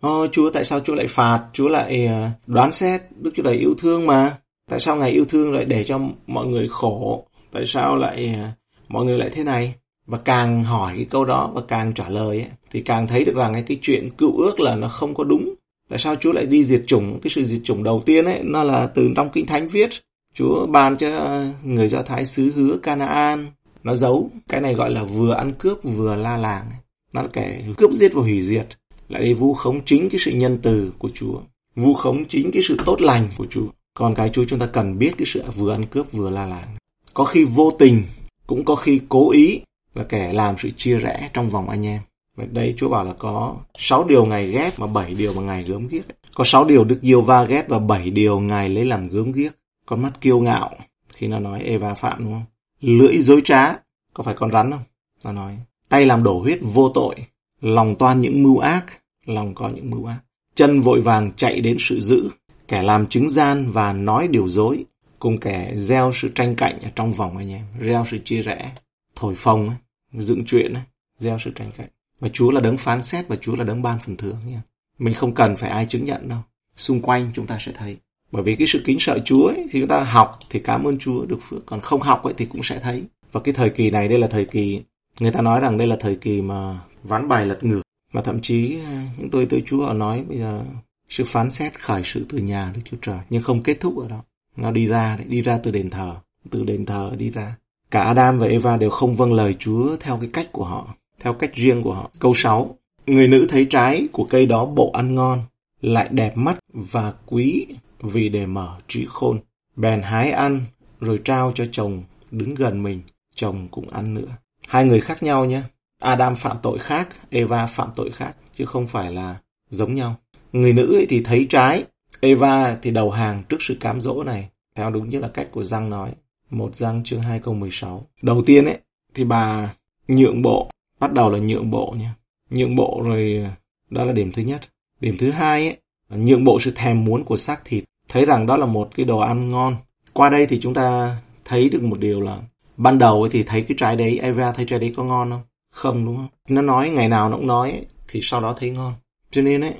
Ô, 0.00 0.26
Chúa 0.32 0.50
tại 0.50 0.64
sao 0.64 0.80
Chúa 0.80 0.94
lại 0.94 1.06
phạt, 1.06 1.44
Chúa 1.52 1.68
lại 1.68 2.06
ờ, 2.06 2.30
đoán 2.46 2.72
xét, 2.72 3.02
Đức 3.16 3.30
Chúa 3.34 3.42
đầy 3.42 3.56
yêu 3.56 3.74
thương 3.78 4.06
mà. 4.06 4.36
Tại 4.68 4.80
sao 4.80 4.96
Ngài 4.96 5.10
yêu 5.10 5.24
thương 5.24 5.52
lại 5.52 5.64
để 5.64 5.84
cho 5.84 6.00
mọi 6.26 6.46
người 6.46 6.68
khổ? 6.68 7.24
Tại 7.52 7.66
sao 7.66 7.96
lại 7.96 8.34
à, 8.34 8.52
mọi 8.88 9.04
người 9.04 9.18
lại 9.18 9.30
thế 9.32 9.44
này? 9.44 9.74
Và 10.06 10.18
càng 10.18 10.64
hỏi 10.64 10.92
cái 10.96 11.06
câu 11.10 11.24
đó 11.24 11.50
và 11.54 11.60
càng 11.68 11.94
trả 11.94 12.08
lời 12.08 12.38
ấy, 12.40 12.46
thì 12.70 12.80
càng 12.80 13.06
thấy 13.06 13.24
được 13.24 13.34
rằng 13.36 13.52
cái 13.66 13.78
chuyện 13.82 14.10
cựu 14.10 14.36
ước 14.36 14.60
là 14.60 14.74
nó 14.74 14.88
không 14.88 15.14
có 15.14 15.24
đúng. 15.24 15.54
Tại 15.88 15.98
sao 15.98 16.16
Chúa 16.16 16.32
lại 16.32 16.46
đi 16.46 16.64
diệt 16.64 16.82
chủng? 16.86 17.20
Cái 17.20 17.30
sự 17.30 17.44
diệt 17.44 17.60
chủng 17.64 17.82
đầu 17.82 18.02
tiên 18.06 18.24
ấy 18.24 18.40
nó 18.42 18.62
là 18.62 18.86
từ 18.86 19.10
trong 19.16 19.30
Kinh 19.30 19.46
Thánh 19.46 19.68
viết. 19.68 19.90
Chúa 20.34 20.66
ban 20.66 20.96
cho 20.96 21.16
à, 21.16 21.52
người 21.64 21.88
Do 21.88 22.02
Thái 22.02 22.26
xứ 22.26 22.52
hứa 22.54 22.76
Canaan. 22.76 23.46
Nó 23.82 23.94
giấu. 23.94 24.30
Cái 24.48 24.60
này 24.60 24.74
gọi 24.74 24.90
là 24.90 25.02
vừa 25.02 25.34
ăn 25.34 25.52
cướp 25.58 25.78
vừa 25.82 26.16
la 26.16 26.36
làng. 26.36 26.70
Nó 27.12 27.22
là 27.22 27.28
kẻ 27.32 27.62
cướp 27.76 27.92
giết 27.92 28.14
và 28.14 28.22
hủy 28.22 28.42
diệt. 28.42 28.66
Lại 29.08 29.22
đi 29.22 29.34
vu 29.34 29.54
khống 29.54 29.84
chính 29.84 30.08
cái 30.10 30.20
sự 30.24 30.30
nhân 30.30 30.58
từ 30.62 30.92
của 30.98 31.10
Chúa. 31.14 31.40
Vu 31.76 31.94
khống 31.94 32.24
chính 32.28 32.50
cái 32.52 32.62
sự 32.62 32.76
tốt 32.86 33.00
lành 33.00 33.28
của 33.36 33.46
Chúa. 33.50 33.66
Còn 33.98 34.14
cái 34.14 34.30
Chúa 34.30 34.44
chúng 34.44 34.58
ta 34.58 34.66
cần 34.66 34.98
biết 34.98 35.12
cái 35.18 35.26
sự 35.26 35.42
vừa 35.56 35.72
ăn 35.72 35.86
cướp 35.86 36.12
vừa 36.12 36.30
la 36.30 36.46
làng. 36.46 36.76
Có 37.14 37.24
khi 37.24 37.44
vô 37.44 37.70
tình, 37.78 38.04
cũng 38.46 38.64
có 38.64 38.74
khi 38.74 39.00
cố 39.08 39.30
ý 39.30 39.60
là 39.94 40.04
kẻ 40.04 40.32
làm 40.32 40.54
sự 40.58 40.70
chia 40.70 40.96
rẽ 40.96 41.30
trong 41.32 41.50
vòng 41.50 41.68
anh 41.68 41.86
em. 41.86 42.00
Vậy 42.36 42.46
đây 42.52 42.74
Chúa 42.76 42.88
bảo 42.88 43.04
là 43.04 43.12
có 43.18 43.56
6 43.78 44.04
điều 44.04 44.26
Ngài 44.26 44.50
ghét 44.50 44.70
và 44.76 44.86
7 44.86 45.14
điều 45.14 45.34
mà 45.34 45.42
Ngài 45.42 45.62
gớm 45.62 45.88
ghiếc. 45.88 46.02
Có 46.34 46.44
6 46.44 46.64
điều 46.64 46.84
Đức 46.84 46.98
Diêu 47.02 47.20
Va 47.20 47.44
ghét 47.44 47.64
và 47.68 47.78
7 47.78 48.10
điều 48.10 48.40
Ngài 48.40 48.68
lấy 48.68 48.84
làm 48.84 49.08
gớm 49.08 49.32
ghiếc. 49.32 49.52
Con 49.86 50.02
mắt 50.02 50.20
kiêu 50.20 50.40
ngạo, 50.40 50.76
khi 51.08 51.26
nó 51.28 51.38
nói 51.38 51.60
Eva 51.60 51.94
phạm 51.94 52.24
đúng 52.24 52.32
không? 52.32 52.44
Lưỡi 52.80 53.18
dối 53.18 53.40
trá, 53.44 53.72
có 54.14 54.22
phải 54.22 54.34
con 54.34 54.52
rắn 54.52 54.70
không? 54.70 54.84
Nó 55.24 55.32
nói, 55.32 55.58
tay 55.88 56.06
làm 56.06 56.22
đổ 56.22 56.40
huyết 56.40 56.58
vô 56.62 56.88
tội, 56.94 57.14
lòng 57.60 57.96
toan 57.98 58.20
những 58.20 58.42
mưu 58.42 58.58
ác, 58.58 58.84
lòng 59.26 59.54
có 59.54 59.68
những 59.68 59.90
mưu 59.90 60.04
ác. 60.04 60.18
Chân 60.54 60.80
vội 60.80 61.00
vàng 61.00 61.32
chạy 61.36 61.60
đến 61.60 61.76
sự 61.80 62.00
dữ, 62.00 62.28
kẻ 62.68 62.82
làm 62.82 63.06
chứng 63.06 63.30
gian 63.30 63.70
và 63.70 63.92
nói 63.92 64.28
điều 64.28 64.48
dối, 64.48 64.84
cùng 65.18 65.40
kẻ 65.40 65.72
gieo 65.74 66.12
sự 66.14 66.30
tranh 66.34 66.56
cạnh 66.56 66.78
ở 66.82 66.90
trong 66.96 67.12
vòng 67.12 67.36
anh 67.36 67.50
em, 67.50 67.64
gieo 67.80 68.04
sự 68.10 68.18
chia 68.24 68.42
rẽ, 68.42 68.72
thổi 69.16 69.34
phồng, 69.34 69.70
dựng 70.12 70.44
chuyện, 70.46 70.74
gieo 71.18 71.38
sự 71.38 71.50
tranh 71.54 71.70
cạnh. 71.76 71.88
Và 72.20 72.28
Chúa 72.32 72.50
là 72.50 72.60
đấng 72.60 72.76
phán 72.76 73.02
xét 73.02 73.28
và 73.28 73.36
Chúa 73.36 73.56
là 73.56 73.64
đấng 73.64 73.82
ban 73.82 73.98
phần 73.98 74.16
thưởng 74.16 74.36
nha. 74.46 74.62
Mình 74.98 75.14
không 75.14 75.34
cần 75.34 75.56
phải 75.56 75.70
ai 75.70 75.86
chứng 75.86 76.04
nhận 76.04 76.28
đâu. 76.28 76.38
Xung 76.76 77.02
quanh 77.02 77.30
chúng 77.34 77.46
ta 77.46 77.58
sẽ 77.60 77.72
thấy. 77.72 77.96
Bởi 78.32 78.42
vì 78.42 78.56
cái 78.56 78.66
sự 78.66 78.82
kính 78.84 78.98
sợ 78.98 79.18
Chúa 79.24 79.46
ấy, 79.46 79.66
thì 79.70 79.80
chúng 79.80 79.88
ta 79.88 80.04
học 80.04 80.38
thì 80.50 80.60
cảm 80.60 80.84
ơn 80.84 80.98
Chúa 80.98 81.26
được 81.26 81.38
phước. 81.42 81.66
Còn 81.66 81.80
không 81.80 82.02
học 82.02 82.22
ấy, 82.22 82.34
thì 82.36 82.46
cũng 82.46 82.62
sẽ 82.62 82.80
thấy. 82.80 83.02
Và 83.32 83.40
cái 83.40 83.54
thời 83.54 83.70
kỳ 83.70 83.90
này 83.90 84.08
đây 84.08 84.18
là 84.18 84.26
thời 84.26 84.44
kỳ, 84.44 84.82
người 85.20 85.32
ta 85.32 85.42
nói 85.42 85.60
rằng 85.60 85.78
đây 85.78 85.86
là 85.86 85.96
thời 86.00 86.16
kỳ 86.16 86.42
mà 86.42 86.80
ván 87.02 87.28
bài 87.28 87.46
lật 87.46 87.64
ngược. 87.64 87.82
Và 88.12 88.22
thậm 88.22 88.40
chí 88.40 88.78
à, 88.84 89.08
những 89.18 89.30
tôi 89.30 89.46
tới 89.46 89.62
Chúa 89.66 89.84
họ 89.84 89.92
nói 89.92 90.24
bây 90.28 90.38
giờ 90.38 90.62
sự 91.08 91.24
phán 91.26 91.50
xét 91.50 91.80
khởi 91.80 92.02
sự 92.04 92.26
từ 92.28 92.38
nhà 92.38 92.72
Đức 92.74 92.80
Chúa 92.84 92.96
Trời, 93.02 93.18
nhưng 93.30 93.42
không 93.42 93.62
kết 93.62 93.80
thúc 93.80 93.98
ở 93.98 94.08
đó. 94.08 94.22
Nó 94.56 94.70
đi 94.70 94.86
ra, 94.86 95.16
đấy, 95.16 95.26
đi 95.28 95.42
ra 95.42 95.58
từ 95.62 95.70
đền 95.70 95.90
thờ, 95.90 96.14
từ 96.50 96.64
đền 96.64 96.86
thờ 96.86 97.12
đi 97.18 97.30
ra. 97.30 97.56
Cả 97.90 98.02
Adam 98.02 98.38
và 98.38 98.46
Eva 98.46 98.76
đều 98.76 98.90
không 98.90 99.16
vâng 99.16 99.32
lời 99.32 99.54
Chúa 99.58 99.96
theo 100.00 100.16
cái 100.16 100.30
cách 100.32 100.48
của 100.52 100.64
họ, 100.64 100.94
theo 101.20 101.34
cách 101.34 101.54
riêng 101.54 101.82
của 101.82 101.94
họ. 101.94 102.10
Câu 102.18 102.34
6. 102.34 102.78
Người 103.06 103.28
nữ 103.28 103.46
thấy 103.48 103.66
trái 103.70 104.08
của 104.12 104.24
cây 104.30 104.46
đó 104.46 104.66
bộ 104.66 104.90
ăn 104.94 105.14
ngon, 105.14 105.42
lại 105.80 106.08
đẹp 106.10 106.36
mắt 106.36 106.58
và 106.72 107.12
quý 107.26 107.66
vì 108.00 108.28
để 108.28 108.46
mở 108.46 108.76
trí 108.88 109.06
khôn. 109.08 109.40
Bèn 109.76 110.02
hái 110.02 110.30
ăn, 110.30 110.60
rồi 111.00 111.20
trao 111.24 111.52
cho 111.54 111.64
chồng 111.72 112.02
đứng 112.30 112.54
gần 112.54 112.82
mình, 112.82 113.02
chồng 113.34 113.68
cũng 113.70 113.88
ăn 113.88 114.14
nữa. 114.14 114.36
Hai 114.68 114.84
người 114.84 115.00
khác 115.00 115.22
nhau 115.22 115.44
nhé. 115.44 115.62
Adam 116.02 116.34
phạm 116.34 116.56
tội 116.62 116.78
khác, 116.78 117.08
Eva 117.30 117.66
phạm 117.66 117.88
tội 117.94 118.10
khác, 118.10 118.36
chứ 118.54 118.64
không 118.64 118.86
phải 118.86 119.12
là 119.12 119.36
giống 119.68 119.94
nhau. 119.94 120.16
Người 120.52 120.72
nữ 120.72 120.96
ấy 120.96 121.06
thì 121.08 121.22
thấy 121.22 121.46
trái, 121.50 121.84
Eva 122.20 122.76
thì 122.82 122.90
đầu 122.90 123.10
hàng 123.10 123.42
trước 123.48 123.56
sự 123.60 123.76
cám 123.80 124.00
dỗ 124.00 124.22
này, 124.22 124.48
theo 124.74 124.90
đúng 124.90 125.08
như 125.08 125.18
là 125.18 125.28
cách 125.28 125.48
của 125.50 125.64
Giăng 125.64 125.90
nói. 125.90 126.12
Một 126.50 126.76
Giăng 126.76 127.04
chương 127.04 127.22
2016. 127.22 128.06
Đầu 128.22 128.42
tiên 128.46 128.64
ấy, 128.64 128.78
thì 129.14 129.24
bà 129.24 129.74
nhượng 130.08 130.42
bộ, 130.42 130.70
bắt 131.00 131.12
đầu 131.12 131.30
là 131.30 131.38
nhượng 131.38 131.70
bộ 131.70 131.94
nha. 131.98 132.14
Nhượng 132.50 132.76
bộ 132.76 133.00
rồi, 133.04 133.46
đó 133.90 134.04
là 134.04 134.12
điểm 134.12 134.32
thứ 134.32 134.42
nhất. 134.42 134.60
Điểm 135.00 135.16
thứ 135.18 135.30
hai 135.30 135.68
ấy, 135.68 135.76
nhượng 136.18 136.44
bộ 136.44 136.60
sự 136.60 136.72
thèm 136.76 137.04
muốn 137.04 137.24
của 137.24 137.36
xác 137.36 137.64
thịt. 137.64 137.84
Thấy 138.08 138.26
rằng 138.26 138.46
đó 138.46 138.56
là 138.56 138.66
một 138.66 138.88
cái 138.96 139.06
đồ 139.06 139.18
ăn 139.18 139.48
ngon, 139.48 139.76
qua 140.12 140.28
đây 140.28 140.46
thì 140.46 140.60
chúng 140.60 140.74
ta 140.74 141.16
thấy 141.44 141.68
được 141.68 141.82
một 141.82 141.98
điều 141.98 142.20
là 142.20 142.38
ban 142.76 142.98
đầu 142.98 143.28
thì 143.30 143.42
thấy 143.42 143.62
cái 143.62 143.76
trái 143.80 143.96
đấy 143.96 144.18
Eva 144.22 144.52
thấy 144.52 144.66
trái 144.68 144.78
đấy 144.78 144.92
có 144.96 145.04
ngon 145.04 145.30
không 145.30 145.42
không 145.70 146.06
đúng 146.06 146.16
không 146.16 146.28
nó 146.48 146.62
nói 146.62 146.90
ngày 146.90 147.08
nào 147.08 147.28
nó 147.28 147.36
cũng 147.36 147.46
nói 147.46 147.70
ấy, 147.70 147.86
thì 148.08 148.20
sau 148.22 148.40
đó 148.40 148.54
thấy 148.58 148.70
ngon 148.70 148.92
cho 149.30 149.42
nên 149.42 149.60
ấy 149.60 149.74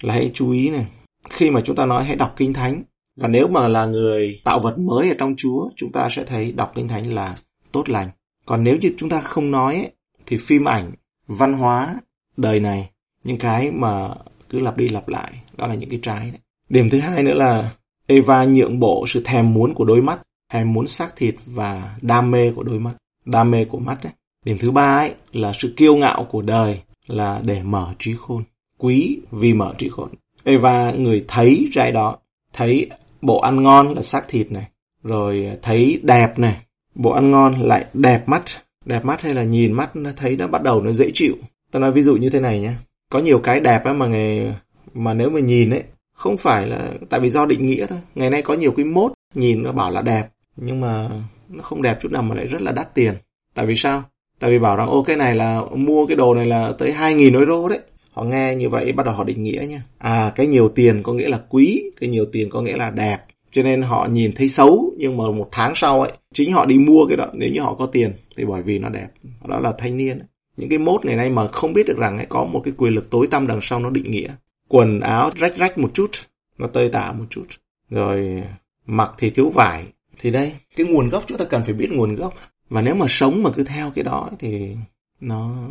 là 0.00 0.14
hãy 0.14 0.30
chú 0.34 0.50
ý 0.50 0.70
này 0.70 0.86
khi 1.30 1.50
mà 1.50 1.60
chúng 1.60 1.76
ta 1.76 1.86
nói 1.86 2.04
hãy 2.04 2.16
đọc 2.16 2.34
kinh 2.36 2.52
thánh 2.52 2.82
và 3.20 3.28
nếu 3.28 3.48
mà 3.48 3.68
là 3.68 3.86
người 3.86 4.40
tạo 4.44 4.60
vật 4.60 4.78
mới 4.78 5.08
ở 5.08 5.14
trong 5.18 5.34
Chúa 5.36 5.68
chúng 5.76 5.92
ta 5.92 6.08
sẽ 6.10 6.24
thấy 6.24 6.52
đọc 6.52 6.72
kinh 6.74 6.88
thánh 6.88 7.14
là 7.14 7.36
tốt 7.72 7.88
lành. 7.88 8.10
Còn 8.46 8.64
nếu 8.64 8.76
như 8.76 8.92
chúng 8.98 9.08
ta 9.08 9.20
không 9.20 9.50
nói 9.50 9.74
ấy, 9.74 9.90
thì 10.26 10.38
phim 10.38 10.64
ảnh 10.64 10.92
văn 11.26 11.52
hóa 11.52 11.94
đời 12.36 12.60
này 12.60 12.90
những 13.24 13.38
cái 13.38 13.70
mà 13.70 14.08
cứ 14.50 14.60
lặp 14.60 14.76
đi 14.76 14.88
lặp 14.88 15.08
lại 15.08 15.32
đó 15.56 15.66
là 15.66 15.74
những 15.74 15.90
cái 15.90 15.98
trái 16.02 16.30
đấy. 16.30 16.40
điểm 16.68 16.90
thứ 16.90 17.00
hai 17.00 17.22
nữa 17.22 17.34
là 17.34 17.70
Eva 18.06 18.44
nhượng 18.44 18.80
bộ 18.80 19.04
sự 19.08 19.22
thèm 19.24 19.54
muốn 19.54 19.74
của 19.74 19.84
đôi 19.84 20.02
mắt 20.02 20.20
thèm 20.52 20.72
muốn 20.72 20.86
xác 20.86 21.16
thịt 21.16 21.34
và 21.46 21.96
đam 22.02 22.30
mê 22.30 22.52
của 22.52 22.62
đôi 22.62 22.80
mắt 22.80 22.94
đam 23.24 23.50
mê 23.50 23.64
của 23.64 23.78
mắt 23.78 23.98
đấy 24.04 24.12
điểm 24.44 24.58
thứ 24.58 24.70
ba 24.70 24.96
ấy 24.96 25.14
là 25.32 25.52
sự 25.58 25.74
kiêu 25.76 25.96
ngạo 25.96 26.26
của 26.30 26.42
đời 26.42 26.80
là 27.06 27.40
để 27.44 27.62
mở 27.62 27.94
trí 27.98 28.14
khôn 28.14 28.42
quý 28.78 29.20
vì 29.30 29.54
mở 29.54 29.74
trí 29.78 29.88
khôn. 29.88 30.08
Eva 30.44 30.92
người 30.92 31.24
thấy 31.28 31.68
trai 31.72 31.92
đó, 31.92 32.16
thấy 32.52 32.90
bộ 33.22 33.38
ăn 33.38 33.62
ngon 33.62 33.94
là 33.94 34.02
xác 34.02 34.28
thịt 34.28 34.52
này, 34.52 34.68
rồi 35.02 35.50
thấy 35.62 36.00
đẹp 36.02 36.38
này, 36.38 36.56
bộ 36.94 37.10
ăn 37.10 37.30
ngon 37.30 37.54
lại 37.54 37.84
đẹp 37.92 38.28
mắt. 38.28 38.42
Đẹp 38.84 39.04
mắt 39.04 39.22
hay 39.22 39.34
là 39.34 39.42
nhìn 39.42 39.72
mắt, 39.72 39.96
nó 39.96 40.10
thấy 40.16 40.36
nó 40.36 40.46
bắt 40.46 40.62
đầu 40.62 40.82
nó 40.82 40.92
dễ 40.92 41.10
chịu. 41.14 41.34
Tôi 41.70 41.80
nói 41.80 41.92
ví 41.92 42.02
dụ 42.02 42.16
như 42.16 42.30
thế 42.30 42.40
này 42.40 42.60
nhé 42.60 42.74
có 43.14 43.20
nhiều 43.20 43.38
cái 43.38 43.60
đẹp 43.60 43.84
ấy 43.84 43.94
mà 43.94 44.06
ngày, 44.06 44.54
mà 44.94 45.14
nếu 45.14 45.30
mà 45.30 45.40
nhìn 45.40 45.70
ấy, 45.70 45.82
không 46.14 46.36
phải 46.36 46.66
là, 46.66 46.90
tại 47.10 47.20
vì 47.20 47.28
do 47.28 47.46
định 47.46 47.66
nghĩa 47.66 47.86
thôi. 47.86 47.98
Ngày 48.14 48.30
nay 48.30 48.42
có 48.42 48.54
nhiều 48.54 48.72
cái 48.76 48.84
mốt, 48.84 49.12
nhìn 49.34 49.62
nó 49.62 49.72
bảo 49.72 49.90
là 49.90 50.02
đẹp, 50.02 50.28
nhưng 50.56 50.80
mà 50.80 51.08
nó 51.48 51.62
không 51.62 51.82
đẹp 51.82 51.98
chút 52.00 52.12
nào 52.12 52.22
mà 52.22 52.34
lại 52.34 52.46
rất 52.46 52.62
là 52.62 52.72
đắt 52.72 52.94
tiền. 52.94 53.14
Tại 53.54 53.66
vì 53.66 53.74
sao? 53.76 54.02
Tại 54.40 54.50
vì 54.50 54.58
bảo 54.58 54.76
rằng, 54.76 54.88
ô, 54.88 55.02
cái 55.02 55.16
này 55.16 55.34
là, 55.34 55.62
mua 55.74 56.06
cái 56.06 56.16
đồ 56.16 56.34
này 56.34 56.44
là 56.44 56.72
tới 56.78 56.92
2.000 56.92 57.38
euro 57.38 57.68
đấy 57.68 57.80
họ 58.14 58.24
nghe 58.24 58.54
như 58.54 58.68
vậy 58.68 58.92
bắt 58.92 59.06
đầu 59.06 59.14
họ 59.14 59.24
định 59.24 59.42
nghĩa 59.42 59.66
nha. 59.68 59.82
À 59.98 60.32
cái 60.34 60.46
nhiều 60.46 60.68
tiền 60.68 61.02
có 61.02 61.12
nghĩa 61.12 61.28
là 61.28 61.40
quý 61.48 61.82
cái 62.00 62.08
nhiều 62.08 62.24
tiền 62.32 62.50
có 62.50 62.62
nghĩa 62.62 62.76
là 62.76 62.90
đẹp. 62.90 63.18
Cho 63.52 63.62
nên 63.62 63.82
họ 63.82 64.08
nhìn 64.10 64.32
thấy 64.32 64.48
xấu 64.48 64.92
nhưng 64.98 65.16
mà 65.16 65.30
một 65.30 65.48
tháng 65.52 65.74
sau 65.74 66.00
ấy 66.00 66.12
chính 66.34 66.52
họ 66.52 66.64
đi 66.64 66.78
mua 66.78 67.06
cái 67.06 67.16
đó. 67.16 67.26
Nếu 67.32 67.50
như 67.50 67.60
họ 67.60 67.74
có 67.74 67.86
tiền 67.86 68.12
thì 68.36 68.44
bởi 68.44 68.62
vì 68.62 68.78
nó 68.78 68.88
đẹp. 68.88 69.08
Đó 69.46 69.60
là 69.60 69.72
thanh 69.78 69.96
niên. 69.96 70.22
Những 70.56 70.68
cái 70.68 70.78
mốt 70.78 71.04
ngày 71.04 71.16
nay 71.16 71.30
mà 71.30 71.48
không 71.48 71.72
biết 71.72 71.86
được 71.86 71.98
rằng 71.98 72.16
ấy, 72.16 72.26
có 72.28 72.44
một 72.44 72.60
cái 72.64 72.74
quyền 72.76 72.94
lực 72.94 73.10
tối 73.10 73.26
tăm 73.26 73.46
đằng 73.46 73.60
sau 73.62 73.80
nó 73.80 73.90
định 73.90 74.10
nghĩa. 74.10 74.28
Quần 74.68 75.00
áo 75.00 75.30
rách 75.36 75.56
rách 75.56 75.78
một 75.78 75.90
chút 75.94 76.10
nó 76.58 76.66
tơi 76.66 76.88
tả 76.88 77.12
một 77.12 77.24
chút. 77.30 77.46
Rồi 77.90 78.42
mặc 78.86 79.12
thì 79.18 79.30
thiếu 79.30 79.50
vải. 79.50 79.84
Thì 80.18 80.30
đây 80.30 80.52
cái 80.76 80.86
nguồn 80.86 81.08
gốc 81.08 81.24
chúng 81.26 81.38
ta 81.38 81.44
cần 81.44 81.62
phải 81.64 81.74
biết 81.74 81.88
nguồn 81.92 82.14
gốc. 82.14 82.34
Và 82.68 82.82
nếu 82.82 82.94
mà 82.94 83.06
sống 83.08 83.42
mà 83.42 83.50
cứ 83.50 83.64
theo 83.64 83.92
cái 83.94 84.04
đó 84.04 84.30
thì 84.38 84.76
nó 85.20 85.68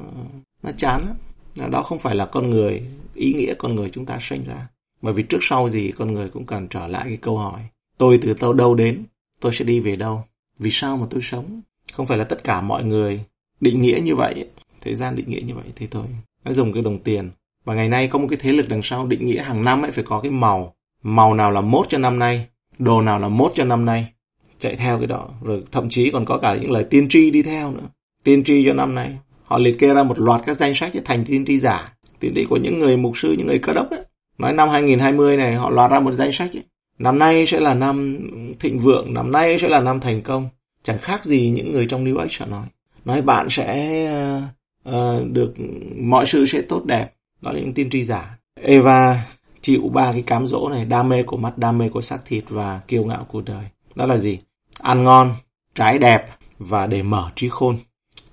nó 0.64 0.72
chán 0.78 1.02
lắm 1.08 1.16
đó 1.72 1.83
không 1.83 2.00
phải 2.00 2.15
là 2.15 2.25
con 2.25 2.50
người, 2.50 2.83
ý 3.13 3.33
nghĩa 3.33 3.53
con 3.53 3.75
người 3.75 3.89
chúng 3.89 4.05
ta 4.05 4.17
sinh 4.22 4.43
ra. 4.48 4.67
Bởi 5.01 5.13
vì 5.13 5.24
trước 5.24 5.39
sau 5.41 5.69
gì 5.69 5.91
con 5.98 6.13
người 6.13 6.29
cũng 6.29 6.45
cần 6.45 6.67
trở 6.67 6.88
lại 6.88 7.03
cái 7.07 7.17
câu 7.17 7.38
hỏi, 7.38 7.62
tôi 7.98 8.19
từ 8.22 8.33
đâu 8.41 8.53
đâu 8.53 8.75
đến? 8.75 9.03
Tôi 9.39 9.53
sẽ 9.53 9.65
đi 9.65 9.79
về 9.79 9.95
đâu? 9.95 10.24
Vì 10.60 10.72
sao 10.72 10.98
mà 10.98 11.07
tôi 11.10 11.22
sống? 11.22 11.62
Không 11.93 12.07
phải 12.07 12.17
là 12.17 12.24
tất 12.24 12.43
cả 12.43 12.62
mọi 12.62 12.83
người 12.83 13.24
định 13.62 13.81
nghĩa 13.81 14.00
như 14.03 14.15
vậy, 14.15 14.48
thế 14.81 14.95
gian 14.95 15.15
định 15.15 15.25
nghĩa 15.29 15.41
như 15.41 15.55
vậy 15.55 15.65
thì 15.75 15.88
thôi. 15.88 16.05
Nó 16.43 16.53
dùng 16.53 16.74
cái 16.74 16.83
đồng 16.83 17.00
tiền. 17.00 17.29
Và 17.65 17.74
ngày 17.74 17.89
nay 17.89 18.07
có 18.07 18.19
một 18.19 18.27
cái 18.29 18.39
thế 18.41 18.51
lực 18.51 18.69
đằng 18.69 18.81
sau 18.83 19.07
định 19.07 19.25
nghĩa 19.25 19.43
hàng 19.43 19.63
năm 19.63 19.81
ấy 19.81 19.91
phải 19.91 20.03
có 20.03 20.22
cái 20.22 20.31
màu. 20.31 20.75
Màu 21.03 21.33
nào 21.33 21.51
là 21.51 21.62
mốt 21.62 21.86
cho 21.89 21.98
năm 21.98 22.19
nay? 22.19 22.48
Đồ 22.77 23.01
nào 23.01 23.19
là 23.19 23.27
mốt 23.27 23.51
cho 23.55 23.63
năm 23.63 23.86
nay? 23.86 24.05
Chạy 24.60 24.75
theo 24.75 24.98
cái 24.98 25.07
đó. 25.07 25.29
Rồi 25.41 25.63
thậm 25.72 25.89
chí 25.89 26.12
còn 26.12 26.25
có 26.25 26.38
cả 26.38 26.55
những 26.62 26.72
lời 26.72 26.86
tiên 26.89 27.07
tri 27.10 27.31
đi 27.31 27.43
theo 27.43 27.72
nữa. 27.72 27.89
Tiên 28.24 28.43
tri 28.43 28.65
cho 28.65 28.74
năm 28.74 28.95
nay 28.95 29.17
họ 29.44 29.58
liệt 29.58 29.79
kê 29.79 29.94
ra 29.94 30.03
một 30.03 30.20
loạt 30.20 30.42
các 30.46 30.58
danh 30.58 30.74
sách 30.74 30.92
thành 31.06 31.25
tiên 31.25 31.46
tri 31.46 31.60
giả 31.60 31.94
tiên 32.24 32.34
đi 32.34 32.46
của 32.50 32.58
những 32.58 32.79
người 32.79 32.98
mục 32.98 33.18
sư 33.18 33.36
những 33.38 33.48
người 33.48 33.60
cơ 33.60 33.74
đốc 33.74 33.92
ấy. 33.92 34.01
Nói 34.38 34.53
năm 34.53 34.70
2020 34.70 35.38
này 35.38 35.56
họ 35.56 35.70
loạt 35.70 35.92
ra 35.92 36.00
một 36.00 36.14
danh 36.14 36.32
sách 36.32 36.50
ấy. 36.53 36.64
năm 37.00 37.20
nay 37.20 37.46
sẽ 37.46 37.60
là 37.60 37.74
năm 37.74 38.20
thịnh 38.60 38.79
vượng 38.79 39.14
năm 39.14 39.32
nay 39.32 39.58
sẽ 39.60 39.68
là 39.68 39.79
năm 39.79 40.00
thành 40.00 40.22
công. 40.22 40.50
Chẳng 40.84 40.98
khác 40.98 41.25
gì 41.25 41.50
những 41.50 41.72
người 41.72 41.86
trong 41.90 42.06
New 42.06 42.18
Age 42.18 42.46
nói. 42.46 42.66
Nói 43.06 43.22
bạn 43.22 43.50
sẽ 43.50 44.08
uh, 44.38 44.44
uh, 44.90 45.32
được 45.32 45.53
mọi 46.00 46.25
sự 46.25 46.46
sẽ 46.46 46.62
tốt 46.62 46.86
đẹp. 46.86 47.10
Đó 47.42 47.51
là 47.51 47.60
những 47.60 47.74
tiên 47.74 47.90
tri 47.90 48.03
giả. 48.03 48.38
Eva 48.62 49.25
chịu 49.62 49.90
ba 49.94 50.12
cái 50.12 50.22
cám 50.22 50.48
dỗ 50.48 50.70
này 50.70 50.86
đam 50.86 51.10
mê 51.10 51.24
của 51.24 51.38
mắt 51.38 51.58
đam 51.58 51.77
mê 51.77 51.90
của 51.90 52.01
xác 52.01 52.25
thịt 52.25 52.44
và 52.50 52.82
kiêu 52.88 53.06
ngạo 53.06 53.25
của 53.32 53.42
đời. 53.42 53.66
Đó 53.96 54.06
là 54.06 54.18
gì? 54.18 54.40
Ăn 54.82 55.03
ngon 55.03 55.36
trái 55.75 56.00
đẹp 56.00 56.25
và 56.60 56.88
để 56.88 57.03
mở 57.03 57.32
trí 57.36 57.50
khôn. 57.50 57.77